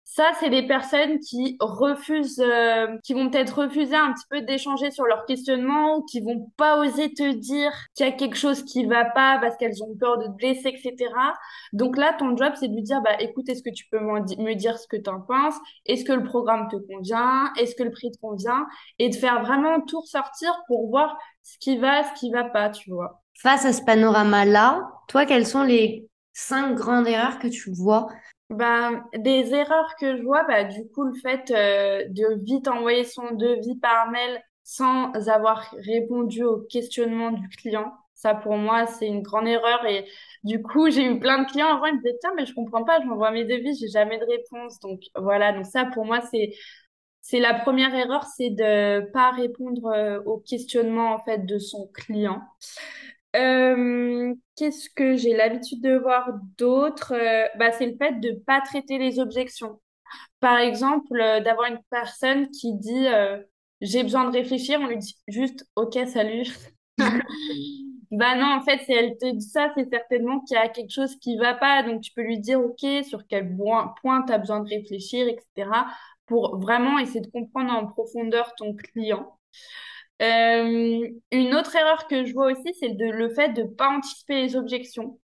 Ça, 0.06 0.32
c'est 0.40 0.50
des 0.50 0.68
personnes 0.68 1.20
qui 1.20 1.56
refusent, 1.62 2.40
euh, 2.42 2.98
qui 3.04 3.14
vont 3.14 3.30
peut-être 3.30 3.60
refuser 3.64 3.96
un 3.96 4.12
petit 4.14 4.26
peu 4.30 4.42
d'échanger 4.42 4.92
sur 4.92 5.06
leur 5.06 5.26
questionnement 5.26 5.98
ou 5.98 6.04
qui 6.06 6.20
vont 6.22 6.52
pas 6.58 6.78
oser 6.80 7.14
te 7.14 7.32
dire 7.34 7.72
qu'il 7.96 8.06
y 8.06 8.10
a 8.10 8.12
quelque 8.12 8.36
chose 8.38 8.64
qui 8.66 8.86
va 8.86 9.06
pas 9.06 9.40
parce 9.40 9.56
qu'elles 9.58 9.82
ont 9.82 9.96
peur 9.98 10.18
de 10.20 10.26
te 10.26 10.32
blesser, 10.32 10.70
etc. 10.70 11.34
Donc 11.72 11.98
là, 11.98 12.14
ton 12.20 12.36
job, 12.38 12.54
c'est 12.60 12.68
de 12.68 12.76
lui 12.76 12.84
dire, 12.84 13.02
bah, 13.02 13.16
écoute, 13.20 13.48
est-ce 13.50 13.64
que 13.64 13.70
tu 13.74 13.86
peux 13.90 14.00
me 14.00 14.54
dire 14.56 14.78
ce 14.78 14.88
que 14.88 14.98
tu 14.98 15.10
en 15.10 15.22
penses? 15.22 15.56
Est-ce 15.86 16.04
que 16.06 16.14
le 16.14 16.24
programme 16.24 16.68
te 16.70 16.76
convient? 16.76 17.52
Est-ce 17.58 17.74
que 17.76 17.84
le 17.84 17.92
prix 17.92 18.12
te 18.12 18.20
convient? 18.20 18.68
Et 19.00 19.10
de 19.10 19.16
faire 19.16 19.42
vraiment 19.42 19.80
tout 19.82 20.02
ressortir 20.02 20.54
pour 20.68 20.90
voir 20.90 21.18
ce 21.44 21.58
qui 21.60 21.78
va, 21.78 22.04
ce 22.04 22.20
qui 22.20 22.30
va 22.30 22.44
pas, 22.44 22.70
tu 22.70 22.92
vois. 22.92 23.23
Face 23.36 23.66
à 23.66 23.74
ce 23.74 23.82
panorama-là, 23.84 24.90
toi, 25.08 25.26
quelles 25.26 25.48
sont 25.48 25.64
les 25.64 26.08
cinq 26.34 26.76
grandes 26.76 27.08
erreurs 27.08 27.40
que 27.40 27.48
tu 27.48 27.72
vois? 27.72 28.08
Ben, 28.50 29.04
des 29.16 29.54
erreurs 29.54 29.96
que 30.00 30.18
je 30.18 30.22
vois, 30.24 30.44
bah, 30.44 30.64
du 30.64 30.88
coup, 30.90 31.04
le 31.06 31.14
fait 31.16 31.50
euh, 31.52 32.06
de 32.10 32.40
vite 32.44 32.68
envoyer 32.68 33.04
son 33.04 33.32
devis 33.32 33.78
par 33.80 34.10
mail 34.12 34.42
sans 34.64 35.12
avoir 35.28 35.74
répondu 35.80 36.44
au 36.44 36.60
questionnement 36.62 37.32
du 37.32 37.48
client, 37.50 37.92
ça 38.14 38.34
pour 38.36 38.56
moi, 38.56 38.86
c'est 38.86 39.08
une 39.08 39.22
grande 39.24 39.48
erreur. 39.48 39.86
Et 39.88 40.06
du 40.44 40.62
coup, 40.62 40.90
j'ai 40.90 41.06
eu 41.06 41.20
plein 41.20 41.44
de 41.44 41.50
clients 41.50 41.68
avant, 41.76 41.86
ils 41.88 41.96
me 41.96 42.02
disaient, 42.02 42.18
tiens, 42.22 42.34
mais 42.38 42.46
je 42.46 42.54
comprends 42.54 42.84
pas, 42.84 43.02
je 43.02 43.06
m'envoie 43.08 43.32
mes 43.32 43.44
devis, 43.44 43.76
j'ai 43.80 43.88
jamais 43.90 44.20
de 44.20 44.26
réponse. 44.26 44.80
Donc 44.80 45.02
voilà, 45.16 45.52
donc 45.54 45.66
ça 45.66 45.86
pour 45.86 46.06
moi, 46.06 46.22
c'est 46.22 46.54
c'est 47.22 47.40
la 47.40 47.54
première 47.54 47.96
erreur, 47.96 48.26
c'est 48.38 48.50
de 48.52 49.10
pas 49.14 49.32
répondre 49.32 49.88
euh, 49.88 50.22
au 50.26 50.40
questionnement 50.40 51.14
en 51.16 51.20
fait 51.20 51.46
de 51.46 51.58
son 51.60 51.88
client. 51.94 52.42
Euh, 53.36 54.36
qu'est-ce 54.56 54.90
que 54.90 55.16
j'ai 55.16 55.36
l'habitude 55.36 55.82
de 55.82 55.98
voir 55.98 56.30
d'autres 56.58 57.14
euh, 57.14 57.48
bah, 57.58 57.72
C'est 57.72 57.88
le 57.88 57.98
fait 57.98 58.20
de 58.20 58.30
ne 58.32 58.40
pas 58.40 58.62
traiter 58.62 58.98
les 58.98 59.20
objections. 59.20 59.82
Par 60.40 60.60
exemple, 60.60 61.20
euh, 61.20 61.40
d'avoir 61.42 61.72
une 61.72 61.80
personne 61.90 62.50
qui 62.52 62.74
dit 62.76 63.08
j'ai 63.82 64.04
besoin 64.04 64.30
de 64.30 64.38
réfléchir, 64.38 64.80
on 64.80 64.88
lui 64.88 64.98
dit 64.98 65.18
juste 65.28 65.66
ok, 65.76 65.98
salut. 66.08 66.46
bah 68.12 68.36
non, 68.36 68.46
en 68.56 68.62
fait, 68.62 68.80
si 68.86 68.94
elle 68.94 69.18
te 69.18 69.32
dit 69.32 69.42
ça, 69.42 69.72
c'est 69.76 69.90
certainement 69.90 70.40
qu'il 70.42 70.56
y 70.56 70.60
a 70.60 70.70
quelque 70.70 70.92
chose 70.92 71.18
qui 71.20 71.38
va 71.38 71.54
pas. 71.56 71.84
Donc, 71.84 72.02
tu 72.02 72.14
peux 72.14 72.22
lui 72.22 72.40
dire 72.40 72.62
ok, 72.62 73.04
sur 73.04 73.26
quel 73.28 73.56
point 73.56 74.24
tu 74.28 74.34
as 74.34 74.38
besoin 74.38 74.60
de 74.62 74.70
réfléchir, 74.70 75.28
etc. 75.28 75.88
pour 76.28 76.60
vraiment 76.60 77.00
essayer 77.00 77.22
de 77.22 77.32
comprendre 77.32 77.74
en 77.74 77.88
profondeur 77.88 78.54
ton 78.56 78.76
client. 78.76 79.38
Euh, 80.22 81.10
une 81.32 81.56
autre 81.56 81.76
erreur 81.76 82.08
que 82.08 82.26
je 82.26 82.34
vois 82.34 82.52
aussi, 82.52 82.74
c'est 82.80 82.90
de, 82.90 83.06
le 83.06 83.30
fait 83.30 83.50
de 83.50 83.64
ne 83.64 83.68
pas 83.68 83.90
anticiper 83.90 84.42
les 84.42 84.56
objections. 84.56 85.20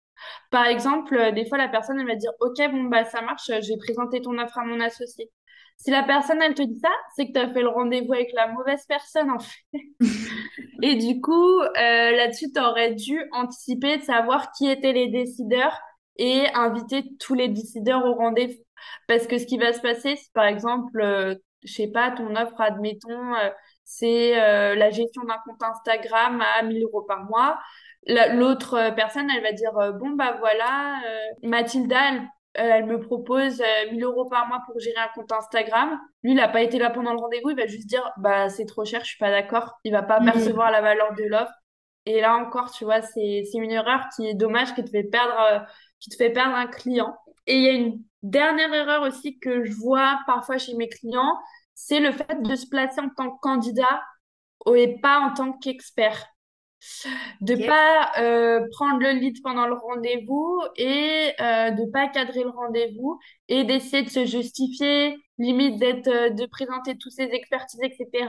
Par 0.52 0.66
exemple, 0.66 1.16
euh, 1.18 1.32
des 1.32 1.46
fois, 1.48 1.58
la 1.58 1.68
personne, 1.68 2.00
elle 2.00 2.08
va 2.08 2.16
dire, 2.16 2.32
OK, 2.40 2.58
bon, 2.72 2.84
bah, 2.86 3.04
ça 3.06 3.22
marche, 3.22 3.52
j'ai 3.62 3.78
présenté 3.78 4.22
ton 4.22 4.38
offre 4.38 4.58
à 4.58 4.66
mon 4.66 4.80
associé. 4.80 5.30
Si 5.78 5.92
la 5.92 6.04
personne, 6.04 6.42
elle 6.42 6.54
te 6.54 6.62
dit 6.62 6.80
ça, 6.80 6.90
c'est 7.16 7.28
que 7.28 7.34
tu 7.34 7.40
as 7.40 7.52
fait 7.52 7.62
le 7.62 7.68
rendez-vous 7.68 8.14
avec 8.14 8.32
la 8.34 8.48
mauvaise 8.48 8.86
personne, 8.88 9.30
en 9.30 9.40
fait. 9.40 9.80
Et 10.82 10.96
du 10.96 11.20
coup, 11.20 11.60
euh, 11.60 11.68
là-dessus, 11.76 12.52
tu 12.54 12.62
aurais 12.62 12.94
dû 12.94 13.20
anticiper 13.34 13.98
de 13.98 14.04
savoir 14.04 14.52
qui 14.52 14.70
étaient 14.70 14.94
les 14.94 15.08
décideurs 15.10 15.78
et 16.18 16.48
inviter 16.54 17.04
tous 17.20 17.34
les 17.34 17.50
décideurs 17.50 18.06
au 18.06 18.14
rendez-vous. 18.14 18.64
Parce 19.08 19.28
que 19.28 19.38
ce 19.38 19.46
qui 19.46 19.58
va 19.58 19.74
se 19.74 19.82
passer, 19.82 20.16
si 20.16 20.32
par 20.32 20.46
exemple, 20.46 21.38
je 21.64 21.74
sais 21.74 21.88
pas, 21.88 22.12
ton 22.12 22.36
offre, 22.36 22.62
admettons, 22.62 23.34
c'est 23.86 24.42
euh, 24.42 24.76
la 24.76 24.90
gestion 24.90 25.24
d'un 25.24 25.38
compte 25.46 25.62
Instagram 25.64 26.44
à 26.58 26.64
1000 26.64 26.84
euros 26.84 27.04
par 27.04 27.24
mois. 27.24 27.60
L'autre 28.08 28.74
euh, 28.74 28.92
personne, 28.92 29.30
elle 29.30 29.44
va 29.44 29.52
dire, 29.52 29.78
euh, 29.78 29.92
bon, 29.92 30.10
bah 30.12 30.36
voilà, 30.40 30.96
Mathilda, 31.44 32.00
elle, 32.54 32.86
me 32.86 33.00
propose 33.00 33.62
1000 33.92 34.04
euros 34.04 34.26
par 34.26 34.48
mois 34.48 34.62
pour 34.66 34.80
gérer 34.80 35.00
un 35.00 35.10
compte 35.14 35.32
Instagram. 35.32 36.00
Lui, 36.24 36.32
il 36.32 36.36
n'a 36.36 36.48
pas 36.48 36.62
été 36.62 36.80
là 36.80 36.90
pendant 36.90 37.14
le 37.14 37.20
rendez-vous, 37.20 37.52
il 37.52 37.56
va 37.56 37.68
juste 37.68 37.88
dire, 37.88 38.12
bah 38.18 38.50
c'est 38.50 38.66
trop 38.66 38.86
cher, 38.86 39.02
je 39.02 39.08
suis 39.08 39.18
pas 39.20 39.32
d'accord. 39.32 39.80
Il 39.84 39.92
va 39.92 40.04
pas 40.04 40.20
mmh. 40.20 40.26
percevoir 40.26 40.72
la 40.72 40.82
valeur 40.82 41.14
de 41.14 41.24
l'offre. 41.24 41.54
Et 42.08 42.22
là 42.22 42.36
encore, 42.36 42.72
tu 42.72 42.86
vois, 42.86 43.02
c'est 43.02 43.44
une 43.54 43.72
erreur 43.72 44.06
qui 44.16 44.28
est 44.28 44.36
dommage, 44.36 44.74
qui 44.76 44.84
te 44.84 44.90
fait 44.90 45.04
perdre, 45.04 45.66
qui 46.00 46.10
te 46.10 46.16
fait 46.16 46.30
perdre 46.32 46.56
un 46.56 46.68
client. 46.68 47.16
Et 47.48 47.56
il 47.56 47.64
y 47.64 47.70
a 47.70 47.72
une 47.74 48.02
dernière 48.24 48.74
erreur 48.74 49.04
aussi 49.04 49.40
que 49.40 49.64
je 49.64 49.74
vois 49.74 50.20
parfois 50.28 50.58
chez 50.58 50.76
mes 50.76 50.90
clients, 50.90 51.38
c'est 51.76 52.00
le 52.00 52.12
fait 52.12 52.42
de 52.42 52.56
se 52.56 52.68
placer 52.68 53.00
en 53.02 53.10
tant 53.10 53.32
que 53.32 53.40
candidat 53.42 54.02
et 54.76 55.00
pas 55.00 55.20
en 55.20 55.34
tant 55.34 55.54
qu'expert. 55.54 56.26
De 57.42 57.56
ne 57.56 57.66
pas 57.66 58.12
euh, 58.20 58.68
prendre 58.72 59.00
le 59.00 59.12
lead 59.12 59.42
pendant 59.42 59.66
le 59.66 59.74
rendez-vous 59.74 60.62
et 60.76 61.32
euh, 61.40 61.72
de 61.72 61.92
pas 61.92 62.08
cadrer 62.08 62.44
le 62.44 62.50
rendez-vous 62.50 63.20
et 63.48 63.64
d'essayer 63.64 64.04
de 64.04 64.10
se 64.10 64.26
justifier, 64.26 65.16
limite 65.40 65.78
d'être, 65.80 66.08
euh, 66.08 66.30
de 66.30 66.46
présenter 66.46 66.98
toutes 66.98 67.14
ses 67.14 67.24
expertises, 67.24 67.82
etc 67.82 68.28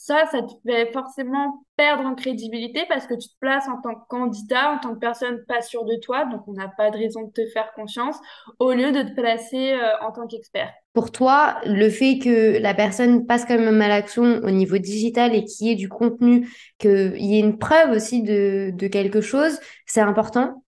ça, 0.00 0.24
ça 0.32 0.40
te 0.40 0.52
fait 0.66 0.90
forcément 0.92 1.62
perdre 1.76 2.06
en 2.06 2.14
crédibilité 2.14 2.84
parce 2.88 3.06
que 3.06 3.12
tu 3.12 3.28
te 3.28 3.38
places 3.38 3.68
en 3.68 3.82
tant 3.82 3.94
que 3.94 4.08
candidat, 4.08 4.72
en 4.72 4.78
tant 4.78 4.94
que 4.94 4.98
personne 4.98 5.44
pas 5.46 5.60
sûre 5.60 5.84
de 5.84 5.94
toi, 5.96 6.24
donc 6.24 6.40
on 6.48 6.54
n'a 6.54 6.68
pas 6.68 6.90
de 6.90 6.96
raison 6.96 7.24
de 7.24 7.32
te 7.32 7.46
faire 7.50 7.70
confiance, 7.74 8.16
au 8.58 8.72
lieu 8.72 8.92
de 8.92 9.02
te 9.02 9.14
placer 9.14 9.72
euh, 9.72 9.90
en 10.00 10.10
tant 10.10 10.26
qu'expert. 10.26 10.72
Pour 10.94 11.12
toi, 11.12 11.60
le 11.66 11.90
fait 11.90 12.18
que 12.18 12.58
la 12.58 12.72
personne 12.72 13.26
passe 13.26 13.44
quand 13.44 13.58
même 13.58 13.82
à 13.82 13.88
l'action 13.88 14.40
au 14.42 14.50
niveau 14.50 14.78
digital 14.78 15.34
et 15.34 15.44
qu'il 15.44 15.66
y 15.66 15.70
ait 15.72 15.76
du 15.76 15.90
contenu, 15.90 16.48
qu'il 16.78 17.20
y 17.20 17.36
ait 17.36 17.40
une 17.40 17.58
preuve 17.58 17.90
aussi 17.90 18.22
de, 18.22 18.70
de 18.72 18.86
quelque 18.86 19.20
chose, 19.20 19.60
c'est 19.84 20.00
important? 20.00 20.64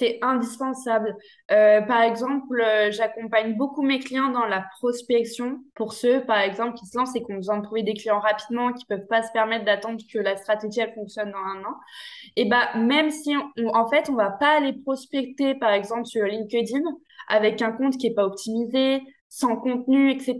C'est 0.00 0.18
indispensable. 0.22 1.14
Euh, 1.50 1.82
par 1.82 2.02
exemple, 2.02 2.58
euh, 2.58 2.90
j'accompagne 2.90 3.54
beaucoup 3.54 3.82
mes 3.82 3.98
clients 3.98 4.30
dans 4.30 4.46
la 4.46 4.64
prospection. 4.78 5.60
Pour 5.74 5.92
ceux, 5.92 6.24
par 6.24 6.38
exemple, 6.38 6.78
qui 6.78 6.86
se 6.86 6.96
lancent 6.96 7.14
et 7.14 7.22
qui 7.22 7.30
ont 7.30 7.36
besoin 7.36 7.58
de 7.58 7.64
trouver 7.64 7.82
des 7.82 7.92
clients 7.92 8.18
rapidement, 8.18 8.72
qui 8.72 8.86
peuvent 8.86 9.06
pas 9.08 9.22
se 9.22 9.30
permettre 9.32 9.66
d'attendre 9.66 10.00
que 10.10 10.18
la 10.18 10.38
stratégie 10.38 10.80
elle 10.80 10.94
fonctionne 10.94 11.30
dans 11.30 11.38
un 11.38 11.62
an. 11.64 11.76
Et 12.36 12.46
bah 12.46 12.74
même 12.76 13.10
si 13.10 13.36
en 13.36 13.88
fait 13.88 14.08
on 14.08 14.14
va 14.14 14.30
pas 14.30 14.56
aller 14.56 14.72
prospecter, 14.72 15.54
par 15.54 15.72
exemple 15.72 16.06
sur 16.06 16.24
LinkedIn 16.24 16.80
avec 17.28 17.60
un 17.60 17.72
compte 17.72 17.98
qui 17.98 18.06
est 18.06 18.14
pas 18.14 18.24
optimisé, 18.24 19.02
sans 19.28 19.56
contenu, 19.56 20.10
etc. 20.10 20.38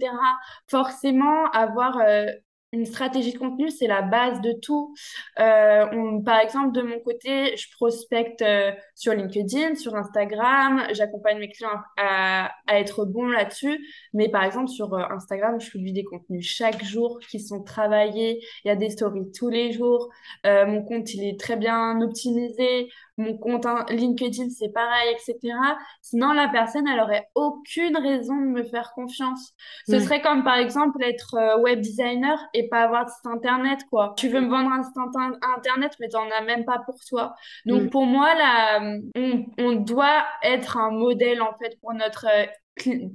Forcément, 0.69 1.51
avoir 1.53 1.99
euh, 1.99 2.27
une 2.73 2.87
stratégie 2.87 3.33
de 3.33 3.39
contenu, 3.39 3.71
c'est 3.71 3.89
la 3.89 4.03
base 4.03 4.41
de 4.41 4.53
tout. 4.53 4.95
Euh, 5.41 6.21
par 6.25 6.39
exemple, 6.39 6.73
de 6.73 6.83
mon 6.83 7.01
côté, 7.01 7.57
je 7.57 7.67
prospecte 7.77 8.43
euh, 8.43 8.71
sur 8.95 9.13
LinkedIn, 9.13 9.75
sur 9.75 9.97
Instagram, 9.97 10.85
j'accompagne 10.93 11.39
mes 11.39 11.49
clients 11.51 11.81
à, 11.97 12.53
être 12.69 13.05
bons 13.05 13.29
là-dessus. 13.29 13.85
Mais 14.15 14.29
par 14.29 14.45
exemple, 14.45 14.69
sur 14.69 14.95
euh, 14.95 15.03
Instagram, 15.11 15.61
je 15.61 15.71
publie 15.71 15.93
des 15.93 16.05
contenus 16.05 16.47
chaque 16.47 16.85
jour 16.85 17.19
qui 17.29 17.41
sont 17.41 17.63
travaillés. 17.63 18.41
Il 18.65 18.69
y 18.69 18.71
a 18.71 18.77
des 18.77 18.91
stories 18.91 19.33
tous 19.33 19.49
les 19.49 19.73
jours. 19.73 20.11
mon 20.45 20.83
compte, 20.85 21.13
il 21.15 21.25
est 21.29 21.39
très 21.39 21.57
bien 21.57 22.01
optimisé 22.01 22.89
mon 23.17 23.37
compte 23.37 23.67
LinkedIn, 23.91 24.51
c'est 24.51 24.73
pareil, 24.73 25.13
etc. 25.13 25.55
Sinon, 26.03 26.33
la 26.33 26.49
personne, 26.49 26.87
elle 26.89 27.01
aurait 27.01 27.29
aucune 27.35 27.97
raison 27.97 28.37
de 28.37 28.47
me 28.47 28.63
faire 28.65 28.93
confiance. 28.95 29.53
Ce 29.87 29.99
serait 29.99 30.21
comme, 30.21 30.45
par 30.45 30.57
exemple, 30.57 31.03
être 31.03 31.35
euh, 31.35 31.61
web 31.61 31.81
designer 31.81 32.39
et 32.55 32.69
pas 32.69 32.83
avoir 32.83 33.05
de 33.05 33.11
site 33.11 33.27
internet, 33.27 33.81
quoi. 33.91 34.15
Tu 34.17 34.29
veux 34.29 34.41
me 34.41 34.49
vendre 34.49 34.71
un 34.71 34.83
site 34.83 34.97
internet, 35.57 35.93
mais 36.01 36.09
t'en 36.09 36.29
as 36.31 36.43
même 36.43 36.65
pas 36.65 36.79
pour 36.85 36.97
toi. 37.09 37.35
Donc, 37.67 37.83
mm. 37.83 37.91
pour 37.91 38.07
moi, 38.07 38.35
là, 38.35 38.81
on, 39.17 39.47
on, 39.59 39.73
doit 39.73 40.25
être 40.43 40.77
un 40.77 40.91
modèle, 40.91 41.43
en 41.43 41.53
fait, 41.59 41.79
pour 41.81 41.93
notre 41.95 42.27
euh, 42.27 42.47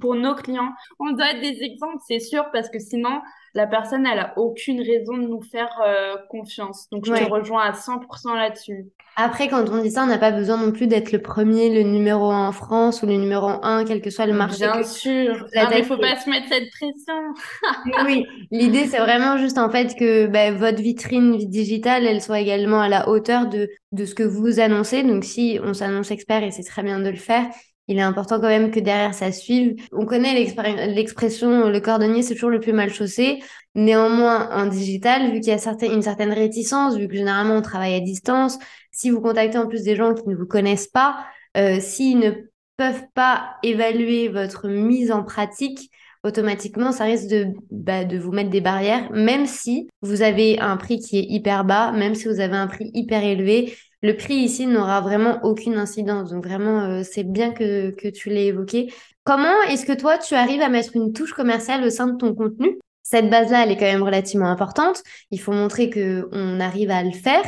pour 0.00 0.14
nos 0.14 0.34
clients. 0.34 0.72
On 0.98 1.12
doit 1.12 1.32
être 1.32 1.40
des 1.40 1.62
exemples, 1.62 1.98
c'est 2.06 2.20
sûr, 2.20 2.44
parce 2.52 2.68
que 2.70 2.78
sinon, 2.78 3.20
la 3.54 3.66
personne, 3.66 4.06
elle 4.06 4.18
a 4.18 4.34
aucune 4.36 4.80
raison 4.80 5.16
de 5.16 5.26
nous 5.26 5.40
faire 5.40 5.70
euh, 5.84 6.16
confiance. 6.28 6.88
Donc, 6.90 7.06
je 7.06 7.12
te 7.12 7.30
rejoins 7.30 7.62
à 7.62 7.72
100% 7.72 8.34
là-dessus. 8.34 8.86
Après, 9.18 9.48
quand 9.48 9.64
on 9.70 9.80
dit 9.80 9.90
ça, 9.90 10.04
on 10.04 10.08
n'a 10.08 10.18
pas 10.18 10.30
besoin 10.30 10.58
non 10.58 10.72
plus 10.72 10.86
d'être 10.86 11.10
le 11.10 11.22
premier, 11.22 11.74
le 11.74 11.88
numéro 11.88 12.30
un 12.30 12.48
en 12.48 12.52
France 12.52 13.02
ou 13.02 13.06
le 13.06 13.16
numéro 13.16 13.48
un, 13.62 13.86
quel 13.86 14.02
que 14.02 14.10
soit 14.10 14.26
le 14.26 14.34
marché. 14.34 14.66
Bien 14.66 14.82
sûr. 14.82 15.46
Ah, 15.56 15.68
il 15.72 15.78
ne 15.78 15.82
faut 15.84 15.96
pas 15.96 16.16
se 16.16 16.28
mettre 16.28 16.48
cette 16.48 16.70
pression. 16.70 18.04
oui, 18.04 18.26
l'idée, 18.50 18.84
c'est 18.86 18.98
vraiment 18.98 19.38
juste 19.38 19.56
en 19.56 19.70
fait 19.70 19.94
que 19.98 20.26
bah, 20.26 20.52
votre 20.52 20.82
vitrine 20.82 21.38
digitale, 21.38 22.04
elle 22.04 22.20
soit 22.20 22.40
également 22.40 22.82
à 22.82 22.90
la 22.90 23.08
hauteur 23.08 23.46
de, 23.46 23.70
de 23.92 24.04
ce 24.04 24.14
que 24.14 24.22
vous 24.22 24.60
annoncez. 24.60 25.02
Donc, 25.02 25.24
si 25.24 25.58
on 25.64 25.72
s'annonce 25.72 26.10
expert, 26.10 26.42
et 26.42 26.50
c'est 26.50 26.62
très 26.64 26.82
bien 26.82 27.00
de 27.00 27.08
le 27.08 27.16
faire, 27.16 27.46
il 27.88 27.98
est 27.98 28.02
important 28.02 28.40
quand 28.40 28.48
même 28.48 28.70
que 28.70 28.80
derrière 28.80 29.14
ça 29.14 29.32
suive. 29.32 29.76
On 29.92 30.06
connaît 30.06 30.34
l'expression 30.34 31.68
le 31.68 31.80
cordonnier, 31.80 32.22
c'est 32.22 32.34
toujours 32.34 32.50
le 32.50 32.60
plus 32.60 32.72
mal 32.72 32.92
chaussé. 32.92 33.42
Néanmoins, 33.74 34.48
en 34.50 34.66
digital, 34.66 35.32
vu 35.32 35.40
qu'il 35.40 35.52
y 35.52 35.56
a 35.56 35.92
une 35.92 36.02
certaine 36.02 36.32
réticence, 36.32 36.96
vu 36.96 37.08
que 37.08 37.14
généralement 37.14 37.54
on 37.54 37.62
travaille 37.62 37.94
à 37.94 38.00
distance, 38.00 38.58
si 38.90 39.10
vous 39.10 39.20
contactez 39.20 39.58
en 39.58 39.66
plus 39.66 39.82
des 39.82 39.94
gens 39.94 40.14
qui 40.14 40.28
ne 40.28 40.34
vous 40.34 40.46
connaissent 40.46 40.88
pas, 40.88 41.26
euh, 41.56 41.78
s'ils 41.80 42.18
ne 42.18 42.30
peuvent 42.76 43.04
pas 43.14 43.56
évaluer 43.62 44.28
votre 44.28 44.68
mise 44.68 45.12
en 45.12 45.22
pratique, 45.22 45.90
automatiquement, 46.24 46.92
ça 46.92 47.04
risque 47.04 47.28
de, 47.28 47.48
bah, 47.70 48.04
de 48.04 48.18
vous 48.18 48.32
mettre 48.32 48.50
des 48.50 48.60
barrières, 48.60 49.10
même 49.12 49.46
si 49.46 49.88
vous 50.02 50.22
avez 50.22 50.58
un 50.58 50.76
prix 50.76 50.98
qui 50.98 51.18
est 51.18 51.26
hyper 51.28 51.64
bas, 51.64 51.92
même 51.92 52.14
si 52.14 52.26
vous 52.26 52.40
avez 52.40 52.56
un 52.56 52.66
prix 52.66 52.90
hyper 52.94 53.22
élevé 53.22 53.76
le 54.02 54.16
prix 54.16 54.34
ici 54.34 54.66
n'aura 54.66 55.00
vraiment 55.00 55.40
aucune 55.42 55.76
incidence. 55.76 56.30
Donc 56.30 56.44
vraiment, 56.44 56.80
euh, 56.84 57.02
c'est 57.02 57.24
bien 57.24 57.52
que, 57.52 57.90
que 57.90 58.08
tu 58.08 58.30
l'aies 58.30 58.46
évoqué. 58.46 58.92
Comment 59.24 59.62
est-ce 59.68 59.86
que 59.86 59.92
toi, 59.92 60.18
tu 60.18 60.34
arrives 60.34 60.62
à 60.62 60.68
mettre 60.68 60.94
une 60.94 61.12
touche 61.12 61.32
commerciale 61.32 61.84
au 61.84 61.90
sein 61.90 62.06
de 62.06 62.16
ton 62.16 62.34
contenu? 62.34 62.78
Cette 63.02 63.30
base-là, 63.30 63.64
elle 63.64 63.70
est 63.70 63.76
quand 63.76 63.84
même 63.84 64.02
relativement 64.02 64.50
importante. 64.50 65.02
Il 65.30 65.40
faut 65.40 65.52
montrer 65.52 65.90
qu'on 65.90 66.60
arrive 66.60 66.90
à 66.90 67.02
le 67.02 67.12
faire. 67.12 67.44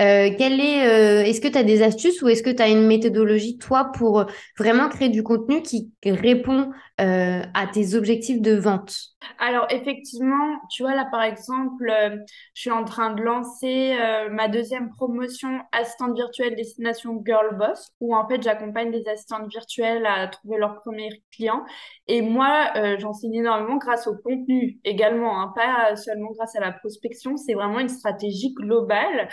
Euh, 0.00 0.30
est, 0.30 0.86
euh, 0.86 1.24
est-ce 1.24 1.40
que 1.40 1.48
tu 1.48 1.58
as 1.58 1.64
des 1.64 1.82
astuces 1.82 2.22
ou 2.22 2.28
est-ce 2.28 2.42
que 2.42 2.50
tu 2.50 2.62
as 2.62 2.68
une 2.68 2.86
méthodologie, 2.86 3.58
toi, 3.58 3.90
pour 3.94 4.26
vraiment 4.56 4.88
créer 4.88 5.08
du 5.08 5.22
contenu 5.22 5.62
qui 5.62 5.90
répond 6.04 6.70
à 6.98 7.66
tes 7.72 7.94
objectifs 7.94 8.40
de 8.40 8.54
vente 8.54 9.14
alors 9.38 9.66
effectivement, 9.70 10.58
tu 10.70 10.82
vois 10.82 10.94
là 10.94 11.06
par 11.10 11.22
exemple, 11.22 11.90
euh, 11.90 12.16
je 12.54 12.60
suis 12.60 12.70
en 12.70 12.84
train 12.84 13.12
de 13.12 13.22
lancer 13.22 13.96
euh, 14.00 14.28
ma 14.30 14.48
deuxième 14.48 14.90
promotion 14.90 15.60
assistante 15.72 16.14
virtuelle 16.14 16.56
destination 16.56 17.20
Girl 17.24 17.56
Boss, 17.56 17.90
où 18.00 18.14
en 18.14 18.26
fait 18.28 18.42
j'accompagne 18.42 18.90
des 18.90 19.06
assistantes 19.08 19.48
virtuelles 19.50 20.06
à 20.06 20.28
trouver 20.28 20.58
leurs 20.58 20.80
premiers 20.80 21.22
clients. 21.32 21.64
Et 22.06 22.22
moi, 22.22 22.70
euh, 22.76 22.96
j'enseigne 22.98 23.34
énormément 23.34 23.76
grâce 23.76 24.06
au 24.06 24.16
contenu 24.16 24.78
également, 24.84 25.40
hein, 25.40 25.52
pas 25.54 25.96
seulement 25.96 26.30
grâce 26.32 26.56
à 26.56 26.60
la 26.60 26.72
prospection. 26.72 27.36
C'est 27.36 27.54
vraiment 27.54 27.80
une 27.80 27.88
stratégie 27.88 28.54
globale. 28.54 29.28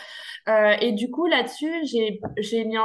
et 0.82 0.92
du 0.92 1.10
coup 1.10 1.28
là-dessus, 1.28 1.72
j'ai 2.38 2.66
mis 2.66 2.78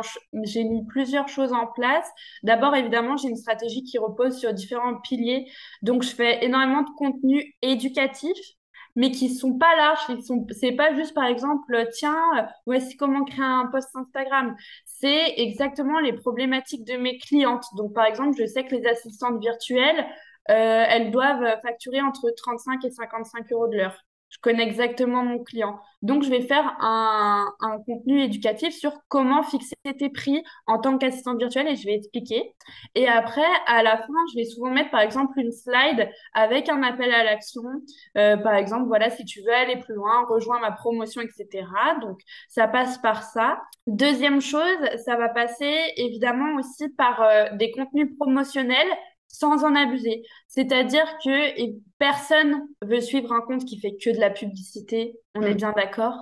mis 0.71 0.87
plusieurs 0.87 1.29
choses 1.29 1.53
en 1.53 1.67
place. 1.67 2.09
D'abord 2.43 2.75
évidemment, 2.77 3.17
j'ai 3.17 3.29
une 3.29 3.37
stratégie 3.37 3.83
qui 3.83 3.99
repose 3.99 4.39
sur 4.39 4.53
différents 4.53 4.70
piliers. 5.03 5.51
Donc 5.83 6.03
je 6.03 6.15
fais 6.15 6.45
énormément 6.45 6.83
de 6.83 6.91
contenus 6.97 7.45
éducatifs, 7.63 8.57
mais 8.97 9.11
qui 9.11 9.31
sont 9.31 9.59
pas 9.59 9.77
larges. 9.77 10.01
Ils 10.09 10.23
sont, 10.23 10.47
c'est 10.51 10.73
pas 10.73 10.95
juste, 10.95 11.15
par 11.15 11.25
exemple, 11.25 11.89
tiens, 11.93 12.49
voici 12.67 12.97
comment 12.97 13.25
créer 13.25 13.45
un 13.45 13.67
post 13.67 13.95
Instagram. 13.95 14.57
C'est 14.85 15.35
exactement 15.39 16.01
les 16.01 16.13
problématiques 16.13 16.85
de 16.85 16.97
mes 16.97 17.19
clientes. 17.19 17.65
Donc, 17.77 17.95
par 17.95 18.07
exemple, 18.07 18.37
je 18.39 18.47
sais 18.47 18.65
que 18.65 18.75
les 18.75 18.87
assistantes 18.87 19.41
virtuelles, 19.41 20.07
euh, 20.51 20.85
elles 20.89 21.11
doivent 21.11 21.61
facturer 21.63 22.01
entre 22.01 22.31
35 22.37 22.85
et 22.85 22.91
55 22.91 23.53
euros 23.53 23.69
de 23.69 23.77
l'heure 23.77 23.97
je 24.31 24.39
connais 24.41 24.63
exactement 24.63 25.25
mon 25.25 25.43
client. 25.43 25.81
Donc, 26.03 26.23
je 26.23 26.31
vais 26.31 26.41
faire 26.41 26.77
un, 26.81 27.53
un, 27.61 27.79
contenu 27.81 28.23
éducatif 28.23 28.73
sur 28.73 28.93
comment 29.09 29.43
fixer 29.43 29.75
tes 29.99 30.09
prix 30.09 30.43
en 30.67 30.79
tant 30.79 30.97
qu'assistante 30.97 31.39
virtuelle 31.39 31.69
et 31.69 31.77
je 31.77 31.85
vais 31.85 31.95
expliquer. 31.95 32.55
Et 32.95 33.07
après, 33.07 33.45
à 33.67 33.83
la 33.83 33.99
fin, 33.99 34.15
je 34.33 34.39
vais 34.39 34.45
souvent 34.45 34.71
mettre, 34.71 34.91
par 34.91 35.01
exemple, 35.01 35.39
une 35.39 35.53
slide 35.53 36.09
avec 36.33 36.69
un 36.69 36.83
appel 36.83 37.13
à 37.13 37.25
l'action. 37.25 37.63
Euh, 38.17 38.37
par 38.39 38.55
exemple, 38.55 38.87
voilà, 38.87 39.11
si 39.11 39.25
tu 39.25 39.43
veux 39.43 39.53
aller 39.53 39.77
plus 39.77 39.95
loin, 39.95 40.25
rejoins 40.27 40.61
ma 40.61 40.73
promotion, 40.73 41.21
etc. 41.21 41.67
Donc, 42.01 42.21
ça 42.49 42.67
passe 42.67 42.99
par 42.99 43.23
ça. 43.23 43.61
Deuxième 43.87 44.41
chose, 44.41 44.79
ça 45.05 45.17
va 45.17 45.29
passer 45.29 45.75
évidemment 45.97 46.57
aussi 46.59 46.89
par 46.91 47.21
euh, 47.21 47.45
des 47.57 47.73
contenus 47.73 48.09
promotionnels 48.19 48.89
sans 49.31 49.65
en 49.65 49.75
abuser. 49.75 50.23
C'est-à-dire 50.49 51.07
que 51.25 51.71
personne 51.99 52.67
veut 52.83 53.01
suivre 53.01 53.33
un 53.33 53.41
compte 53.41 53.65
qui 53.65 53.79
fait 53.81 53.97
que 53.97 54.11
de 54.11 54.19
la 54.19 54.31
publicité, 54.31 55.19
on 55.35 55.43
est 55.43 55.55
mm. 55.55 55.57
bien 55.57 55.73
d'accord. 55.73 56.17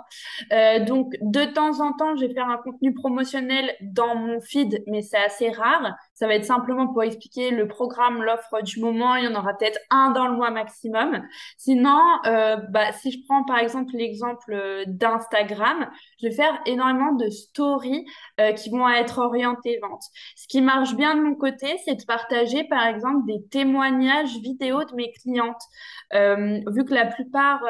Euh, 0.52 0.84
donc, 0.84 1.14
de 1.22 1.44
temps 1.44 1.80
en 1.80 1.94
temps, 1.94 2.14
je 2.16 2.26
vais 2.26 2.34
faire 2.34 2.48
un 2.48 2.58
contenu 2.58 2.92
promotionnel 2.92 3.74
dans 3.80 4.14
mon 4.14 4.40
feed, 4.40 4.84
mais 4.86 5.02
c'est 5.02 5.16
assez 5.16 5.50
rare. 5.50 5.94
Ça 6.18 6.26
va 6.26 6.34
être 6.34 6.44
simplement 6.44 6.88
pour 6.88 7.04
expliquer 7.04 7.50
le 7.50 7.68
programme, 7.68 8.24
l'offre 8.24 8.60
du 8.62 8.80
moment. 8.80 9.14
Il 9.14 9.24
y 9.24 9.28
en 9.28 9.38
aura 9.38 9.54
peut-être 9.54 9.78
un 9.90 10.10
dans 10.10 10.26
le 10.26 10.34
mois 10.34 10.50
maximum. 10.50 11.22
Sinon, 11.56 12.00
euh, 12.26 12.56
bah, 12.70 12.90
si 12.92 13.12
je 13.12 13.18
prends 13.28 13.44
par 13.44 13.58
exemple 13.58 13.92
l'exemple 13.94 14.52
euh, 14.52 14.82
d'Instagram, 14.88 15.88
je 16.20 16.26
vais 16.26 16.34
faire 16.34 16.60
énormément 16.66 17.12
de 17.12 17.28
stories 17.28 18.04
qui 18.56 18.70
vont 18.70 18.88
être 18.88 19.18
orientées 19.18 19.78
vente. 19.80 20.02
Ce 20.36 20.48
qui 20.48 20.60
marche 20.60 20.94
bien 20.96 21.14
de 21.14 21.20
mon 21.20 21.34
côté, 21.34 21.78
c'est 21.84 21.94
de 21.94 22.04
partager 22.04 22.64
par 22.64 22.86
exemple 22.86 23.26
des 23.26 23.44
témoignages 23.50 24.38
vidéo 24.38 24.84
de 24.84 24.94
mes 24.94 25.12
clientes. 25.12 25.62
vu 26.12 26.84
que 26.84 26.94
la 26.94 27.06
plupart 27.06 27.62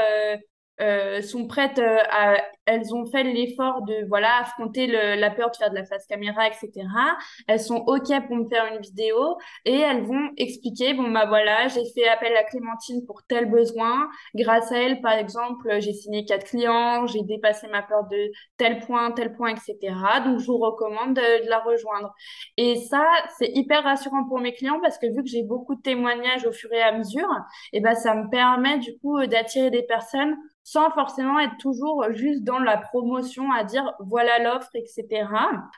euh, 0.81 1.23
sont 1.23 1.49
prêtes 1.49 1.81
euh, 1.81 1.99
à, 2.09 2.37
elles 2.69 2.95
ont 2.95 3.07
fait 3.07 3.25
l'effort 3.25 3.83
de 3.83 4.07
voilà 4.09 4.41
affronter 4.41 4.87
la 4.87 5.31
peur 5.31 5.51
de 5.51 5.57
faire 5.57 5.71
de 5.71 5.75
la 5.75 5.85
face 5.85 6.07
caméra, 6.07 6.47
etc. 6.47 6.71
Elles 7.47 7.61
sont 7.61 7.83
ok 7.87 8.27
pour 8.27 8.37
me 8.37 8.49
faire 8.49 8.67
une 8.73 8.81
vidéo 8.81 9.39
et 9.65 9.79
elles 9.79 10.03
vont 10.03 10.31
expliquer 10.37 10.93
bon 10.93 11.11
bah 11.11 11.25
voilà 11.27 11.69
j'ai 11.69 11.85
fait 11.95 12.07
appel 12.09 12.37
à 12.37 12.45
Clémentine 12.45 13.05
pour 13.07 13.23
tel 13.27 13.51
besoin. 13.51 14.09
Grâce 14.35 14.71
à 14.71 14.79
elle 14.79 15.01
par 15.01 15.13
exemple 15.13 15.81
j'ai 15.81 15.95
signé 15.95 16.27
quatre 16.27 16.47
clients, 16.47 17.07
j'ai 17.07 17.23
dépassé 17.23 17.69
ma 17.69 17.83
peur 17.83 18.07
de 18.11 18.31
tel 18.59 18.81
point, 18.81 19.13
tel 19.13 19.35
point, 19.35 19.49
etc. 19.49 19.77
Donc 20.25 20.41
je 20.41 20.47
vous 20.47 20.59
recommande 20.59 21.15
de, 21.15 21.49
la 21.49 21.61
rejoindre. 21.61 22.15
Et 22.59 22.77
ça 22.77 23.07
c'est 23.39 23.51
hyper 23.55 23.83
rassurant 23.83 24.25
pour 24.29 24.41
mes 24.41 24.53
clients 24.53 24.81
parce 24.83 24.99
que 24.99 25.07
vu 25.07 25.23
que 25.23 25.29
j'ai 25.29 25.43
beaucoup 25.43 25.75
de 25.75 25.83
témoignages 25.83 26.45
au 26.47 26.53
fur 26.53 26.71
et 26.73 26.83
à 26.83 26.93
mesure, 26.93 27.29
et 27.73 27.81
ben 27.81 27.95
ça 27.95 28.15
me 28.15 28.29
permet 28.29 28.79
du 28.79 28.99
coup 28.99 29.25
d'attirer 29.27 29.71
des 29.71 29.83
personnes 29.85 30.37
sans 30.69 30.91
forcément 30.91 31.39
être 31.39 31.57
toujours 31.59 32.05
juste 32.11 32.45
dans 32.45 32.58
la 32.65 32.77
promotion 32.77 33.51
à 33.53 33.65
dire 33.65 33.95
voilà 34.01 34.39
l'offre, 34.39 34.71
etc. 34.75 35.29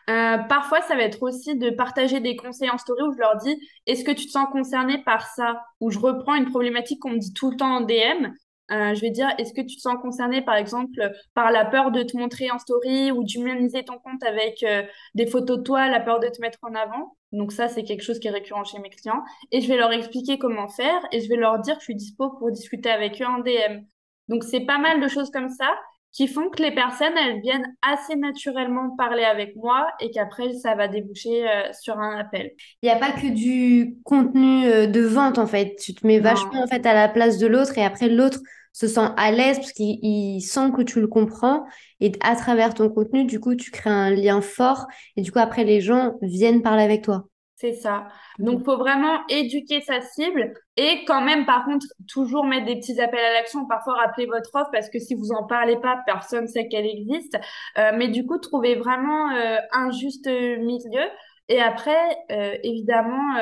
Euh, 0.08 0.38
parfois, 0.48 0.80
ça 0.82 0.96
va 0.96 1.02
être 1.02 1.22
aussi 1.22 1.56
de 1.56 1.70
partager 1.70 2.20
des 2.20 2.36
conseils 2.36 2.70
en 2.70 2.78
story 2.78 3.02
où 3.02 3.12
je 3.12 3.18
leur 3.18 3.36
dis 3.36 3.58
est-ce 3.86 4.04
que 4.04 4.12
tu 4.12 4.26
te 4.26 4.30
sens 4.30 4.46
concerné 4.52 4.98
par 5.04 5.26
ça? 5.26 5.62
Ou 5.80 5.90
je 5.90 5.98
reprends 5.98 6.34
une 6.34 6.50
problématique 6.50 7.00
qu'on 7.00 7.10
me 7.10 7.18
dit 7.18 7.32
tout 7.32 7.50
le 7.50 7.56
temps 7.56 7.76
en 7.76 7.80
DM. 7.80 8.32
Euh, 8.70 8.94
je 8.94 9.00
vais 9.00 9.10
dire, 9.10 9.28
est-ce 9.38 9.52
que 9.52 9.62
tu 9.62 9.76
te 9.76 9.80
sens 9.80 9.96
concerné, 10.00 10.42
par 10.42 10.54
exemple, 10.54 11.10
par 11.34 11.50
la 11.50 11.64
peur 11.64 11.90
de 11.90 12.04
te 12.04 12.16
montrer 12.16 12.52
en 12.52 12.58
story 12.58 13.10
ou 13.10 13.24
d'humaniser 13.24 13.84
ton 13.84 13.98
compte 13.98 14.22
avec 14.22 14.62
euh, 14.62 14.82
des 15.14 15.26
photos 15.26 15.58
de 15.58 15.62
toi, 15.64 15.88
la 15.88 15.98
peur 15.98 16.20
de 16.20 16.28
te 16.28 16.40
mettre 16.40 16.58
en 16.62 16.74
avant? 16.76 17.16
Donc 17.32 17.52
ça, 17.52 17.68
c'est 17.68 17.82
quelque 17.82 18.02
chose 18.02 18.20
qui 18.20 18.28
est 18.28 18.32
récurrent 18.32 18.64
chez 18.64 18.78
mes 18.78 18.90
clients. 18.90 19.22
Et 19.50 19.60
je 19.60 19.68
vais 19.68 19.76
leur 19.76 19.92
expliquer 19.92 20.38
comment 20.38 20.68
faire 20.68 21.00
et 21.10 21.20
je 21.20 21.28
vais 21.28 21.36
leur 21.36 21.58
dire 21.58 21.74
que 21.74 21.80
je 21.80 21.84
suis 21.84 21.96
dispo 21.96 22.30
pour 22.30 22.52
discuter 22.52 22.90
avec 22.90 23.20
eux 23.20 23.26
en 23.26 23.38
DM. 23.40 23.84
Donc, 24.28 24.44
c'est 24.44 24.60
pas 24.60 24.78
mal 24.78 25.00
de 25.00 25.08
choses 25.08 25.30
comme 25.32 25.48
ça 25.48 25.76
qui 26.12 26.26
font 26.26 26.48
que 26.50 26.62
les 26.62 26.74
personnes, 26.74 27.12
elles 27.16 27.40
viennent 27.40 27.74
assez 27.82 28.16
naturellement 28.16 28.96
parler 28.96 29.24
avec 29.24 29.54
moi 29.56 29.88
et 30.00 30.10
qu'après, 30.10 30.52
ça 30.54 30.74
va 30.74 30.88
déboucher 30.88 31.48
euh, 31.48 31.72
sur 31.72 31.98
un 31.98 32.18
appel. 32.18 32.50
Il 32.82 32.86
n'y 32.86 32.90
a 32.90 32.96
pas 32.98 33.12
que 33.12 33.28
du 33.28 33.96
contenu 34.04 34.66
euh, 34.66 34.86
de 34.86 35.00
vente, 35.02 35.38
en 35.38 35.46
fait. 35.46 35.76
Tu 35.76 35.94
te 35.94 36.06
mets 36.06 36.18
vachement, 36.18 36.62
en 36.62 36.66
fait, 36.66 36.84
à 36.86 36.94
la 36.94 37.08
place 37.08 37.38
de 37.38 37.46
l'autre 37.46 37.78
et 37.78 37.84
après, 37.84 38.08
l'autre 38.08 38.40
se 38.72 38.86
sent 38.86 39.08
à 39.16 39.32
l'aise 39.32 39.58
parce 39.58 39.72
qu'il 39.72 40.42
sent 40.42 40.70
que 40.76 40.82
tu 40.82 41.00
le 41.00 41.08
comprends. 41.08 41.64
Et 42.00 42.12
à 42.20 42.34
travers 42.36 42.74
ton 42.74 42.88
contenu, 42.88 43.24
du 43.24 43.38
coup, 43.40 43.54
tu 43.54 43.70
crées 43.70 43.90
un 43.90 44.10
lien 44.10 44.40
fort. 44.40 44.86
Et 45.16 45.22
du 45.22 45.30
coup, 45.32 45.38
après, 45.38 45.64
les 45.64 45.80
gens 45.80 46.14
viennent 46.22 46.62
parler 46.62 46.82
avec 46.82 47.02
toi. 47.02 47.29
C'est 47.60 47.74
ça. 47.74 48.08
Donc, 48.38 48.60
il 48.60 48.64
faut 48.64 48.78
vraiment 48.78 49.20
éduquer 49.28 49.82
sa 49.82 50.00
cible 50.00 50.54
et 50.78 51.04
quand 51.04 51.20
même, 51.20 51.44
par 51.44 51.66
contre, 51.66 51.86
toujours 52.08 52.46
mettre 52.46 52.64
des 52.64 52.76
petits 52.76 52.98
appels 52.98 53.22
à 53.22 53.34
l'action. 53.34 53.66
Parfois, 53.66 53.96
rappeler 53.96 54.24
votre 54.24 54.48
offre 54.54 54.70
parce 54.72 54.88
que 54.88 54.98
si 54.98 55.14
vous 55.14 55.30
en 55.32 55.46
parlez 55.46 55.76
pas, 55.76 56.00
personne 56.06 56.48
sait 56.48 56.68
qu'elle 56.68 56.86
existe. 56.86 57.36
Euh, 57.76 57.92
mais 57.94 58.08
du 58.08 58.24
coup, 58.24 58.38
trouver 58.38 58.76
vraiment 58.76 59.30
euh, 59.32 59.58
un 59.72 59.90
juste 59.90 60.26
milieu. 60.26 61.04
Et 61.50 61.60
après, 61.60 62.00
euh, 62.32 62.56
évidemment, 62.62 63.34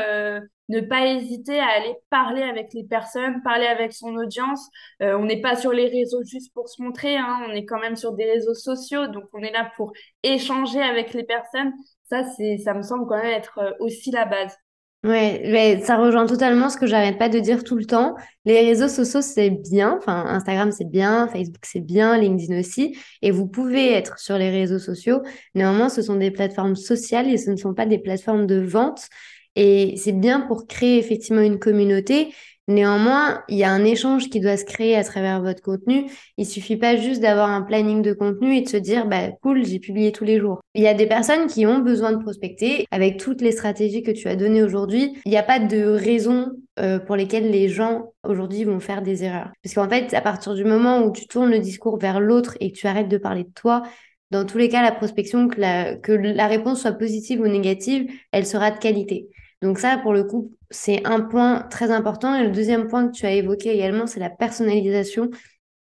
ne 0.68 0.80
pas 0.80 1.06
hésiter 1.06 1.60
à 1.60 1.66
aller 1.66 1.94
parler 2.10 2.42
avec 2.42 2.74
les 2.74 2.84
personnes, 2.84 3.40
parler 3.42 3.66
avec 3.66 3.92
son 3.92 4.16
audience. 4.16 4.68
on 5.00 5.26
n'est 5.26 5.40
pas 5.40 5.54
sur 5.54 5.72
les 5.72 5.86
réseaux 5.86 6.24
juste 6.24 6.52
pour 6.54 6.68
se 6.68 6.82
montrer, 6.82 7.16
hein. 7.16 7.40
on 7.48 7.52
est 7.52 7.64
quand 7.64 7.78
même 7.78 7.96
sur 7.96 8.12
des 8.14 8.24
réseaux 8.30 8.54
sociaux, 8.54 9.06
donc 9.06 9.24
on 9.32 9.42
est 9.42 9.52
là 9.52 9.70
pour 9.76 9.92
échanger 10.22 10.82
avec 10.82 11.14
les 11.14 11.24
personnes 11.24 11.72
ça, 12.08 12.24
c'est, 12.36 12.58
ça 12.58 12.74
me 12.74 12.82
semble 12.82 13.06
quand 13.06 13.16
même 13.16 13.26
être 13.26 13.58
euh, 13.58 13.72
aussi 13.80 14.10
la 14.10 14.24
base. 14.24 14.56
Ouais, 15.04 15.42
mais 15.44 15.80
ça 15.82 15.96
rejoint 15.96 16.26
totalement 16.26 16.68
ce 16.70 16.76
que 16.76 16.86
j'arrête 16.86 17.18
pas 17.18 17.28
de 17.28 17.38
dire 17.38 17.62
tout 17.62 17.76
le 17.76 17.84
temps. 17.84 18.16
Les 18.44 18.60
réseaux 18.62 18.88
sociaux, 18.88 19.22
c'est 19.22 19.50
bien. 19.50 20.00
Instagram, 20.08 20.72
c'est 20.72 20.90
bien. 20.90 21.28
Facebook, 21.28 21.62
c'est 21.62 21.80
bien. 21.80 22.18
LinkedIn 22.18 22.58
aussi. 22.58 22.98
Et 23.22 23.30
vous 23.30 23.46
pouvez 23.46 23.92
être 23.92 24.18
sur 24.18 24.36
les 24.38 24.50
réseaux 24.50 24.80
sociaux. 24.80 25.22
Néanmoins, 25.54 25.88
ce 25.88 26.02
sont 26.02 26.16
des 26.16 26.32
plateformes 26.32 26.74
sociales 26.74 27.28
et 27.28 27.36
ce 27.36 27.50
ne 27.52 27.56
sont 27.56 27.74
pas 27.74 27.86
des 27.86 27.98
plateformes 27.98 28.46
de 28.48 28.60
vente. 28.60 29.06
Et 29.54 29.94
c'est 29.96 30.12
bien 30.12 30.40
pour 30.40 30.66
créer 30.66 30.98
effectivement 30.98 31.42
une 31.42 31.60
communauté. 31.60 32.34
Néanmoins, 32.68 33.42
il 33.48 33.56
y 33.56 33.64
a 33.64 33.70
un 33.72 33.82
échange 33.82 34.28
qui 34.28 34.40
doit 34.40 34.58
se 34.58 34.66
créer 34.66 34.94
à 34.94 35.02
travers 35.02 35.40
votre 35.40 35.62
contenu. 35.62 36.04
Il 36.36 36.44
suffit 36.44 36.76
pas 36.76 36.96
juste 36.96 37.22
d'avoir 37.22 37.48
un 37.48 37.62
planning 37.62 38.02
de 38.02 38.12
contenu 38.12 38.54
et 38.54 38.60
de 38.60 38.68
se 38.68 38.76
dire, 38.76 39.06
bah, 39.06 39.30
cool, 39.42 39.64
j'ai 39.64 39.78
publié 39.78 40.12
tous 40.12 40.24
les 40.24 40.38
jours. 40.38 40.60
Il 40.74 40.82
y 40.82 40.86
a 40.86 40.92
des 40.92 41.06
personnes 41.06 41.46
qui 41.46 41.64
ont 41.64 41.78
besoin 41.78 42.12
de 42.12 42.18
prospecter. 42.18 42.86
Avec 42.90 43.16
toutes 43.16 43.40
les 43.40 43.52
stratégies 43.52 44.02
que 44.02 44.10
tu 44.10 44.28
as 44.28 44.36
données 44.36 44.62
aujourd'hui, 44.62 45.18
il 45.24 45.30
n'y 45.30 45.38
a 45.38 45.42
pas 45.42 45.58
de 45.58 45.82
raison 45.82 46.50
euh, 46.78 46.98
pour 46.98 47.16
lesquelles 47.16 47.50
les 47.50 47.70
gens 47.70 48.12
aujourd'hui 48.22 48.64
vont 48.64 48.80
faire 48.80 49.00
des 49.00 49.24
erreurs. 49.24 49.50
Parce 49.62 49.74
qu'en 49.74 49.88
fait, 49.88 50.12
à 50.12 50.20
partir 50.20 50.54
du 50.54 50.64
moment 50.64 51.00
où 51.00 51.10
tu 51.10 51.26
tournes 51.26 51.50
le 51.50 51.60
discours 51.60 51.98
vers 51.98 52.20
l'autre 52.20 52.58
et 52.60 52.70
que 52.70 52.76
tu 52.76 52.86
arrêtes 52.86 53.08
de 53.08 53.16
parler 53.16 53.44
de 53.44 53.52
toi, 53.54 53.82
dans 54.30 54.44
tous 54.44 54.58
les 54.58 54.68
cas, 54.68 54.82
la 54.82 54.92
prospection, 54.92 55.48
que 55.48 55.58
la, 55.58 55.96
que 55.96 56.12
la 56.12 56.46
réponse 56.46 56.82
soit 56.82 56.92
positive 56.92 57.40
ou 57.40 57.46
négative, 57.46 58.10
elle 58.30 58.44
sera 58.44 58.70
de 58.70 58.78
qualité. 58.78 59.28
Donc 59.62 59.78
ça, 59.78 59.98
pour 60.02 60.12
le 60.12 60.24
coup, 60.24 60.52
c'est 60.70 61.06
un 61.06 61.20
point 61.20 61.66
très 61.70 61.90
important. 61.90 62.34
Et 62.34 62.44
le 62.44 62.50
deuxième 62.50 62.88
point 62.88 63.08
que 63.08 63.12
tu 63.12 63.26
as 63.26 63.32
évoqué 63.32 63.70
également, 63.70 64.06
c'est 64.06 64.20
la 64.20 64.30
personnalisation 64.30 65.30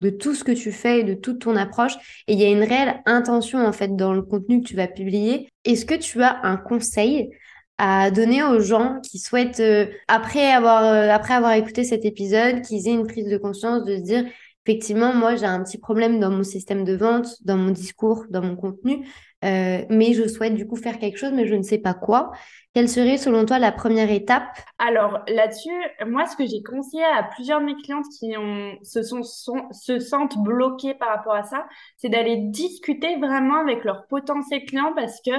de 0.01 0.11
tout 0.11 0.35
ce 0.35 0.45
que 0.45 0.53
tu 0.53 0.73
fais 0.73 1.01
et 1.01 1.05
de 1.05 1.15
toute 1.15 1.41
ton 1.41 1.57
approche. 1.57 1.95
Et 2.27 2.35
il 2.35 2.39
y 2.41 2.45
a 2.45 2.51
une 2.51 2.63
réelle 2.63 3.03
intention, 3.07 3.65
en 3.65 3.73
fait, 3.73 3.97
dans 3.97 4.13
le 4.13 4.23
contenu 4.23 4.63
que 4.63 4.69
tu 4.69 4.77
vas 4.77 4.89
publier. 4.89 5.49
Est-ce 5.65 5.87
que 5.87 5.95
tu 5.95 6.23
as 6.23 6.41
un 6.45 6.57
conseil 6.57 7.31
à 7.79 8.11
donner 8.11 8.43
aux 8.43 8.61
gens 8.61 9.01
qui 9.03 9.19
souhaitent, 9.19 9.61
euh, 9.61 9.87
après, 10.09 10.51
avoir, 10.51 10.85
euh, 10.85 11.11
après 11.11 11.35
avoir 11.35 11.53
écouté 11.53 11.85
cet 11.85 12.05
épisode, 12.05 12.63
qu'ils 12.63 12.89
aient 12.89 12.95
une 12.95 13.07
prise 13.07 13.29
de 13.29 13.37
conscience 13.37 13.85
de 13.85 13.97
se 13.97 14.03
dire, 14.03 14.25
effectivement, 14.67 15.13
moi, 15.13 15.37
j'ai 15.37 15.47
un 15.47 15.63
petit 15.63 15.79
problème 15.79 16.19
dans 16.19 16.31
mon 16.31 16.43
système 16.43 16.85
de 16.85 16.97
vente, 16.97 17.29
dans 17.45 17.57
mon 17.57 17.71
discours, 17.71 18.25
dans 18.31 18.43
mon 18.43 18.57
contenu, 18.57 19.07
euh, 19.47 19.85
mais 19.89 20.13
je 20.13 20.27
souhaite 20.27 20.55
du 20.55 20.67
coup 20.67 20.77
faire 20.77 20.99
quelque 20.99 21.19
chose, 21.19 21.33
mais 21.33 21.47
je 21.47 21.55
ne 21.55 21.63
sais 21.63 21.79
pas 21.79 21.95
quoi. 21.95 22.33
Quelle 22.75 22.89
serait 22.89 23.17
selon 23.17 23.47
toi 23.47 23.59
la 23.59 23.73
première 23.73 24.11
étape? 24.11 24.59
Alors 24.79 25.21
là-dessus, 25.29 25.73
moi 26.07 26.27
ce 26.27 26.37
que 26.37 26.47
j'ai 26.47 26.63
conseillé 26.63 27.05
à 27.05 27.23
plusieurs 27.23 27.61
de 27.61 27.67
mes 27.67 27.77
clientes 27.77 28.05
qui 28.19 28.35
se, 28.83 29.99
sentent 30.01 30.39
bloquées 30.43 30.95
par 30.95 31.09
rapport 31.09 31.35
à 31.35 31.45
ça, 31.45 31.67
c'est 31.97 32.09
d'aller 32.09 32.37
discuter 32.37 33.17
vraiment 33.17 33.61
avec 33.61 33.85
leurs 33.85 34.07
potentiels 34.09 34.65
clients 34.65 34.93
parce 34.95 35.21
que 35.25 35.33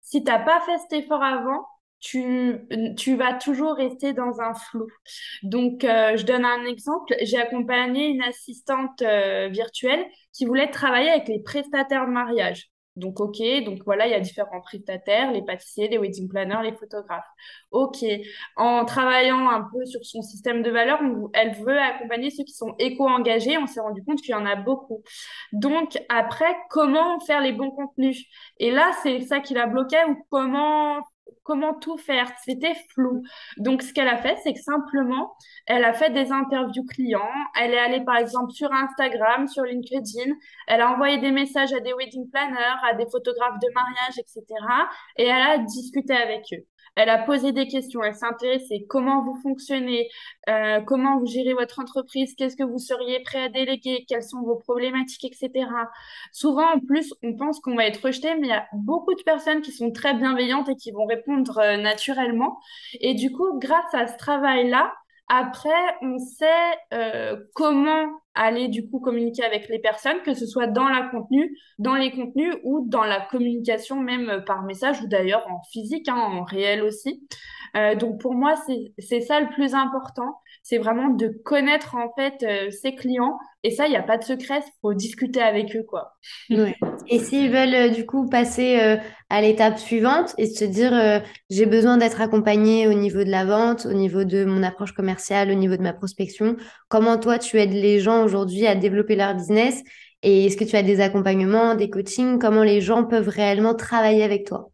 si 0.00 0.24
tu 0.24 0.30
n'as 0.30 0.40
pas 0.40 0.60
fait 0.60 0.78
cet 0.78 1.04
effort 1.04 1.22
avant, 1.22 1.66
tu, 2.00 2.58
tu 2.98 3.14
vas 3.14 3.34
toujours 3.34 3.76
rester 3.76 4.12
dans 4.12 4.40
un 4.40 4.54
flou. 4.54 4.88
Donc, 5.44 5.84
euh, 5.84 6.16
je 6.16 6.26
donne 6.26 6.44
un 6.44 6.64
exemple. 6.64 7.14
J'ai 7.22 7.38
accompagné 7.38 8.08
une 8.08 8.22
assistante 8.22 9.00
euh, 9.02 9.48
virtuelle 9.48 10.04
qui 10.32 10.44
voulait 10.44 10.70
travailler 10.70 11.10
avec 11.10 11.28
les 11.28 11.40
prestataires 11.40 12.06
de 12.06 12.10
mariage. 12.10 12.71
Donc, 12.96 13.20
OK, 13.20 13.38
donc 13.64 13.80
voilà, 13.84 14.06
il 14.06 14.10
y 14.10 14.14
a 14.14 14.20
différents 14.20 14.60
prestataires, 14.60 15.32
les 15.32 15.42
pâtissiers, 15.42 15.88
les 15.88 15.98
wedding 15.98 16.28
planners, 16.28 16.62
les 16.62 16.76
photographes. 16.76 17.24
OK, 17.70 18.04
en 18.56 18.84
travaillant 18.84 19.48
un 19.48 19.62
peu 19.62 19.84
sur 19.86 20.04
son 20.04 20.20
système 20.22 20.62
de 20.62 20.70
valeur, 20.70 21.00
elle 21.32 21.54
veut 21.54 21.78
accompagner 21.78 22.30
ceux 22.30 22.44
qui 22.44 22.52
sont 22.52 22.74
éco-engagés. 22.78 23.56
On 23.56 23.66
s'est 23.66 23.80
rendu 23.80 24.04
compte 24.04 24.20
qu'il 24.20 24.32
y 24.32 24.34
en 24.34 24.44
a 24.46 24.56
beaucoup. 24.56 25.02
Donc, 25.52 25.98
après, 26.08 26.54
comment 26.70 27.18
faire 27.20 27.40
les 27.40 27.52
bons 27.52 27.70
contenus? 27.70 28.24
Et 28.58 28.70
là, 28.70 28.90
c'est 29.02 29.20
ça 29.20 29.40
qui 29.40 29.54
la 29.54 29.66
bloquait 29.66 30.04
ou 30.04 30.16
comment 30.30 31.00
comment 31.42 31.74
tout 31.74 31.98
faire. 31.98 32.30
C'était 32.44 32.74
flou. 32.90 33.22
Donc, 33.58 33.82
ce 33.82 33.92
qu'elle 33.92 34.08
a 34.08 34.18
fait, 34.18 34.36
c'est 34.42 34.52
que 34.52 34.60
simplement, 34.60 35.34
elle 35.66 35.84
a 35.84 35.92
fait 35.92 36.10
des 36.10 36.32
interviews 36.32 36.84
clients. 36.84 37.20
Elle 37.58 37.72
est 37.72 37.78
allée, 37.78 38.04
par 38.04 38.16
exemple, 38.16 38.52
sur 38.52 38.72
Instagram, 38.72 39.48
sur 39.48 39.64
LinkedIn. 39.64 40.32
Elle 40.68 40.80
a 40.80 40.92
envoyé 40.92 41.18
des 41.18 41.30
messages 41.30 41.72
à 41.72 41.80
des 41.80 41.92
wedding 41.92 42.30
planners, 42.30 42.80
à 42.82 42.94
des 42.94 43.06
photographes 43.10 43.58
de 43.60 43.68
mariage, 43.74 44.18
etc. 44.18 44.44
Et 45.16 45.24
elle 45.26 45.42
a 45.42 45.58
discuté 45.58 46.14
avec 46.14 46.44
eux. 46.52 46.66
Elle 46.94 47.08
a 47.08 47.18
posé 47.18 47.52
des 47.52 47.66
questions, 47.68 48.02
elle 48.02 48.14
s'est 48.14 48.26
intéressée 48.26 48.84
comment 48.88 49.24
vous 49.24 49.34
fonctionnez, 49.42 50.08
euh, 50.48 50.80
comment 50.82 51.18
vous 51.18 51.26
gérez 51.26 51.54
votre 51.54 51.80
entreprise, 51.80 52.34
qu'est-ce 52.36 52.56
que 52.56 52.64
vous 52.64 52.78
seriez 52.78 53.20
prêt 53.20 53.44
à 53.44 53.48
déléguer, 53.48 54.04
quelles 54.08 54.22
sont 54.22 54.42
vos 54.42 54.56
problématiques, 54.56 55.24
etc. 55.24 55.66
Souvent, 56.32 56.74
en 56.74 56.80
plus, 56.80 57.14
on 57.22 57.34
pense 57.34 57.60
qu'on 57.60 57.74
va 57.76 57.86
être 57.86 58.04
rejeté, 58.04 58.34
mais 58.34 58.48
il 58.48 58.50
y 58.50 58.52
a 58.52 58.66
beaucoup 58.74 59.14
de 59.14 59.22
personnes 59.22 59.62
qui 59.62 59.72
sont 59.72 59.90
très 59.90 60.14
bienveillantes 60.14 60.68
et 60.68 60.76
qui 60.76 60.90
vont 60.90 61.06
répondre 61.06 61.58
euh, 61.58 61.76
naturellement. 61.78 62.58
Et 63.00 63.14
du 63.14 63.32
coup, 63.32 63.58
grâce 63.58 63.94
à 63.94 64.06
ce 64.06 64.16
travail-là, 64.18 64.92
après, 65.28 65.70
on 66.02 66.18
sait 66.18 66.46
euh, 66.92 67.36
comment 67.54 68.06
aller 68.34 68.68
du 68.68 68.88
coup 68.88 69.00
communiquer 69.00 69.44
avec 69.44 69.68
les 69.68 69.78
personnes, 69.78 70.20
que 70.24 70.34
ce 70.34 70.46
soit 70.46 70.66
dans 70.66 70.88
la 70.88 71.08
contenu, 71.08 71.56
dans 71.78 71.94
les 71.94 72.10
contenus 72.10 72.54
ou 72.64 72.84
dans 72.88 73.04
la 73.04 73.20
communication 73.20 74.00
même 74.00 74.42
par 74.46 74.62
message 74.62 75.02
ou 75.02 75.08
d'ailleurs 75.08 75.46
en 75.48 75.60
physique, 75.70 76.08
hein, 76.08 76.16
en 76.16 76.44
réel 76.44 76.82
aussi. 76.82 77.26
Euh, 77.76 77.94
donc 77.94 78.20
pour 78.20 78.34
moi, 78.34 78.54
c'est 78.98 79.20
ça 79.20 79.40
le 79.40 79.48
plus 79.48 79.74
important, 79.74 80.38
c'est 80.62 80.78
vraiment 80.78 81.08
de 81.08 81.28
connaître 81.44 81.94
en 81.94 82.12
fait 82.14 82.42
euh, 82.42 82.70
ses 82.70 82.94
clients. 82.94 83.38
Et 83.64 83.70
ça, 83.70 83.86
il 83.86 83.90
n'y 83.90 83.96
a 83.96 84.02
pas 84.02 84.18
de 84.18 84.24
secret, 84.24 84.58
il 84.58 84.72
faut 84.80 84.92
discuter 84.92 85.40
avec 85.40 85.74
eux, 85.76 85.84
quoi. 85.88 86.14
Et 87.08 87.18
s'ils 87.20 87.48
veulent 87.48 87.74
euh, 87.74 87.88
du 87.88 88.04
coup 88.04 88.28
passer 88.28 88.98
à 89.30 89.40
l'étape 89.40 89.78
suivante 89.78 90.34
et 90.36 90.46
se 90.46 90.64
dire 90.64 91.22
j'ai 91.48 91.66
besoin 91.66 91.96
d'être 91.96 92.20
accompagné 92.20 92.88
au 92.88 92.92
niveau 92.92 93.24
de 93.24 93.30
la 93.30 93.44
vente, 93.44 93.86
au 93.86 93.94
niveau 93.94 94.24
de 94.24 94.44
mon 94.44 94.62
approche 94.62 94.92
commerciale, 94.92 95.50
au 95.50 95.54
niveau 95.54 95.76
de 95.76 95.82
ma 95.82 95.92
prospection, 95.92 96.56
comment 96.88 97.18
toi 97.18 97.38
tu 97.38 97.58
aides 97.58 97.72
les 97.72 98.00
gens 98.00 98.21
aujourd'hui 98.22 98.66
à 98.66 98.74
développer 98.74 99.16
leur 99.16 99.34
business 99.34 99.82
et 100.22 100.46
est-ce 100.46 100.56
que 100.56 100.64
tu 100.64 100.76
as 100.76 100.82
des 100.82 101.00
accompagnements, 101.00 101.74
des 101.74 101.90
coachings, 101.90 102.38
comment 102.38 102.62
les 102.62 102.80
gens 102.80 103.04
peuvent 103.04 103.28
réellement 103.28 103.74
travailler 103.74 104.22
avec 104.22 104.46
toi? 104.46 104.70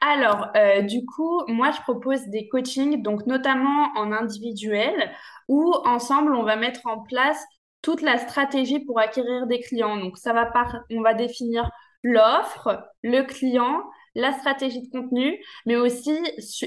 Alors, 0.00 0.48
euh, 0.56 0.82
du 0.82 1.04
coup, 1.04 1.42
moi, 1.48 1.70
je 1.72 1.80
propose 1.82 2.26
des 2.28 2.48
coachings, 2.48 3.02
donc 3.02 3.26
notamment 3.26 3.90
en 3.96 4.12
individuel, 4.12 5.10
où 5.48 5.72
ensemble, 5.84 6.34
on 6.34 6.44
va 6.44 6.56
mettre 6.56 6.86
en 6.86 7.00
place 7.00 7.44
toute 7.82 8.02
la 8.02 8.18
stratégie 8.18 8.80
pour 8.80 9.00
acquérir 9.00 9.46
des 9.46 9.60
clients. 9.60 9.96
Donc, 9.96 10.16
ça 10.16 10.32
va 10.32 10.46
par, 10.46 10.80
on 10.90 11.02
va 11.02 11.14
définir 11.14 11.68
l'offre, 12.04 12.84
le 13.02 13.22
client, 13.22 13.82
la 14.14 14.32
stratégie 14.32 14.82
de 14.82 14.90
contenu, 14.90 15.42
mais 15.66 15.76
aussi 15.76 16.12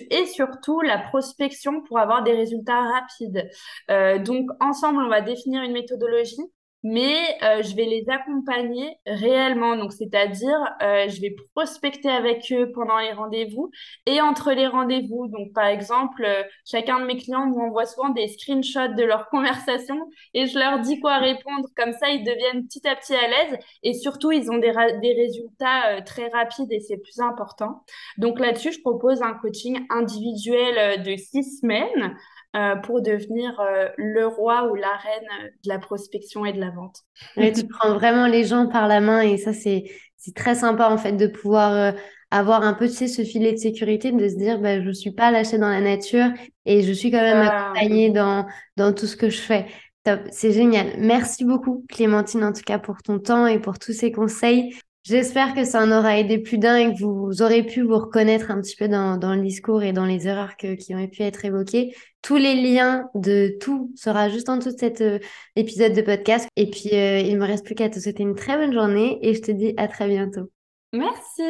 et 0.10 0.26
surtout 0.26 0.82
la 0.82 0.98
prospection 0.98 1.82
pour 1.82 2.00
avoir 2.00 2.24
des 2.24 2.34
résultats 2.34 2.82
rapides. 2.82 3.50
Euh, 3.92 4.20
donc, 4.20 4.50
ensemble, 4.60 5.04
on 5.04 5.10
va 5.10 5.22
définir 5.22 5.62
une 5.64 5.74
méthodologie 5.74 6.42
mais 6.86 7.36
euh, 7.41 7.63
je 7.63 7.76
vais 7.76 7.86
les 7.86 8.06
accompagner 8.12 8.95
réellement. 9.08 9.76
Donc, 9.76 9.91
c'est-à-dire, 9.91 10.56
euh, 10.84 11.10
je 11.10 11.19
vais 11.19 11.36
prospecter 11.56 12.10
avec 12.10 12.45
eux 12.52 12.71
pendant 12.74 13.00
les 13.00 13.12
rendez-vous 13.12 13.71
et 14.06 14.21
entre 14.21 14.52
les 14.52 14.67
rendez-vous. 14.67 15.28
Donc, 15.28 15.52
par 15.52 15.65
exemple, 15.65 16.24
euh, 16.24 16.43
chacun 16.63 17.00
de 17.00 17.08
mes 17.08 17.17
clients 17.17 17.48
m'envoie 17.48 17.88
souvent 17.88 18.10
des 18.10 18.28
screenshots 18.28 18.93
de 18.95 19.04
leur 19.04 19.30
conversation 19.32 19.95
et 20.36 20.45
je 20.45 20.60
leur 20.60 20.80
dis 20.80 21.00
quoi 21.00 21.17
répondre. 21.17 21.67
Comme 21.76 21.93
ça, 21.93 22.10
ils 22.10 22.24
deviennent 22.24 22.67
petit 22.67 22.88
à 22.88 22.95
petit 22.95 23.15
à 23.15 23.28
l'aise 23.30 23.58
et 23.82 23.93
surtout, 23.95 24.32
ils 24.32 24.52
ont 24.52 24.60
des, 24.60 24.71
des 25.02 25.13
résultats 25.13 26.04
très 26.06 26.28
rapides 26.28 26.71
et 26.71 26.82
c'est 26.82 26.98
plus 26.98 27.19
important. 27.19 27.84
Donc, 28.19 28.39
là-dessus, 28.39 28.74
je 28.74 28.82
propose 28.82 29.24
un 29.24 29.34
coaching 29.34 29.88
individuel 29.89 31.02
de 31.02 31.15
six 31.17 31.62
semaines. 31.62 32.15
Euh, 32.56 32.78
pour 32.78 33.02
devenir 33.02 33.60
euh, 33.60 33.89
le 33.98 34.28
roi 34.28 34.70
ou 34.72 34.76
la 34.76 34.96
reine 34.96 35.52
de 35.65 35.68
la 35.68 35.78
prospection 35.78 36.46
et 36.46 36.54
de 36.54 36.60
la 36.62 36.70
vente. 36.70 37.02
tu 37.36 37.68
prends 37.68 37.94
vraiment 37.96 38.28
les 38.28 38.46
gens 38.46 38.68
par 38.68 38.88
la 38.88 39.02
main 39.02 39.20
et 39.20 39.36
ça, 39.38 39.52
c'est, 39.52 39.84
c'est 40.15 40.34
très 40.34 40.56
sympa 40.56 40.88
en 40.88 40.98
fait 40.98 41.13
de 41.13 41.28
pouvoir 41.28 41.74
euh, 41.74 41.91
avoir 42.32 42.62
un 42.62 42.74
peu, 42.74 42.88
tu 42.88 42.94
sais, 42.94 43.08
ce 43.10 43.24
filet 43.24 43.52
de 43.52 43.58
sécurité, 43.58 44.13
de 44.13 44.30
se 44.30 44.36
dire, 44.36 44.60
bah, 44.60 44.80
je 44.80 44.88
ne 44.88 44.94
suis 44.94 45.12
pas 45.12 45.32
lâchée 45.32 45.58
dans 45.58 45.68
la 45.68 45.82
nature 45.82 46.28
et 46.65 46.82
je 46.82 46.94
suis 46.94 47.12
quand 47.12 47.20
même 47.20 47.46
accompagnée 47.46 48.10
dans, 48.10 48.46
dans 48.78 48.94
tout 48.94 49.08
ce 49.08 49.18
que 49.18 49.30
je 49.30 49.41
fais. 49.41 49.65
Top, 50.06 50.22
c'est 50.32 50.54
génial. 50.54 50.94
Merci 50.98 51.44
beaucoup 51.44 51.84
Clémentine 51.89 52.44
en 52.46 52.54
tout 52.54 52.63
cas 52.65 52.80
pour 52.80 53.02
ton 53.04 53.20
temps 53.20 53.48
et 53.48 53.60
pour 53.60 53.80
tous 53.80 53.91
ces 53.91 54.13
conseils. 54.13 54.74
J'espère 55.06 55.54
que 55.54 55.65
ça 55.65 55.84
en 55.84 55.91
aura 55.91 56.18
aidé 56.18 56.39
plus 56.39 56.58
d'un 56.58 56.78
et 56.78 56.91
que 56.91 57.00
vous 57.00 57.44
aurez 57.44 57.62
pu 57.62 57.84
vous 57.84 58.00
reconnaître 58.00 58.50
un 58.50 58.60
petit 58.60 58.76
peu 58.76 58.88
dans, 58.88 59.18
dans 59.18 59.36
le 59.36 59.41
discours 59.44 59.84
et 59.84 59.94
dans 59.94 60.06
les 60.06 60.28
erreurs 60.28 60.58
que, 60.58 60.74
qui 60.74 60.96
ont 60.96 61.08
pu 61.08 61.22
être 61.22 61.46
évoquées. 61.46 61.96
Tous 62.24 62.38
les 62.38 62.56
liens 62.56 63.08
de 63.13 63.56
tout 63.62 63.91
sera 63.96 64.30
juste 64.30 64.50
en 64.50 64.58
dessous 64.58 64.72
de 64.72 64.80
cet 64.80 65.02
euh, 65.02 65.20
épisode 65.56 65.94
de 65.94 66.02
podcast. 66.02 66.48
Et 66.56 66.72
puis, 66.72 66.89
euh, 66.94 67.20
il 67.20 67.38
me 67.38 67.46
reste 67.46 67.63
plus 67.63 67.76
qu'à 67.76 67.88
te 67.88 68.00
souhaiter 68.00 68.24
une 68.24 68.34
très 68.34 68.58
bonne 68.58 68.74
journée 68.74 69.20
et 69.22 69.36
je 69.36 69.41
te 69.41 69.52
dis 69.52 69.76
à 69.78 69.88
très 69.88 70.08
bientôt. 70.08 70.50
Merci. 70.91 71.44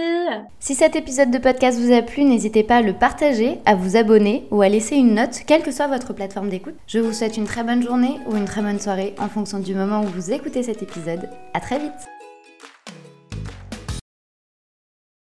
Si 0.59 0.75
cet 0.75 0.97
épisode 0.97 1.31
de 1.31 1.37
podcast 1.37 1.79
vous 1.79 1.93
a 1.93 2.01
plu, 2.01 2.25
n'hésitez 2.25 2.63
pas 2.63 2.77
à 2.77 2.81
le 2.81 2.91
partager, 2.91 3.59
à 3.65 3.75
vous 3.75 3.95
abonner 3.95 4.47
ou 4.51 4.63
à 4.63 4.67
laisser 4.67 4.97
une 4.97 5.13
note, 5.13 5.43
quelle 5.47 5.63
que 5.63 5.71
soit 5.71 5.87
votre 5.87 6.11
plateforme 6.11 6.49
d'écoute. 6.49 6.75
Je 6.87 6.99
vous 6.99 7.13
souhaite 7.13 7.37
une 7.37 7.45
très 7.45 7.63
bonne 7.63 7.83
journée 7.83 8.19
ou 8.27 8.35
une 8.35 8.45
très 8.45 8.61
bonne 8.61 8.79
soirée 8.79 9.13
en 9.17 9.29
fonction 9.29 9.59
du 9.59 9.75
moment 9.75 10.01
où 10.01 10.07
vous 10.07 10.33
écoutez 10.33 10.61
cet 10.63 10.83
épisode. 10.83 11.29
À 11.53 11.61
très 11.61 11.79
vite. 11.79 12.14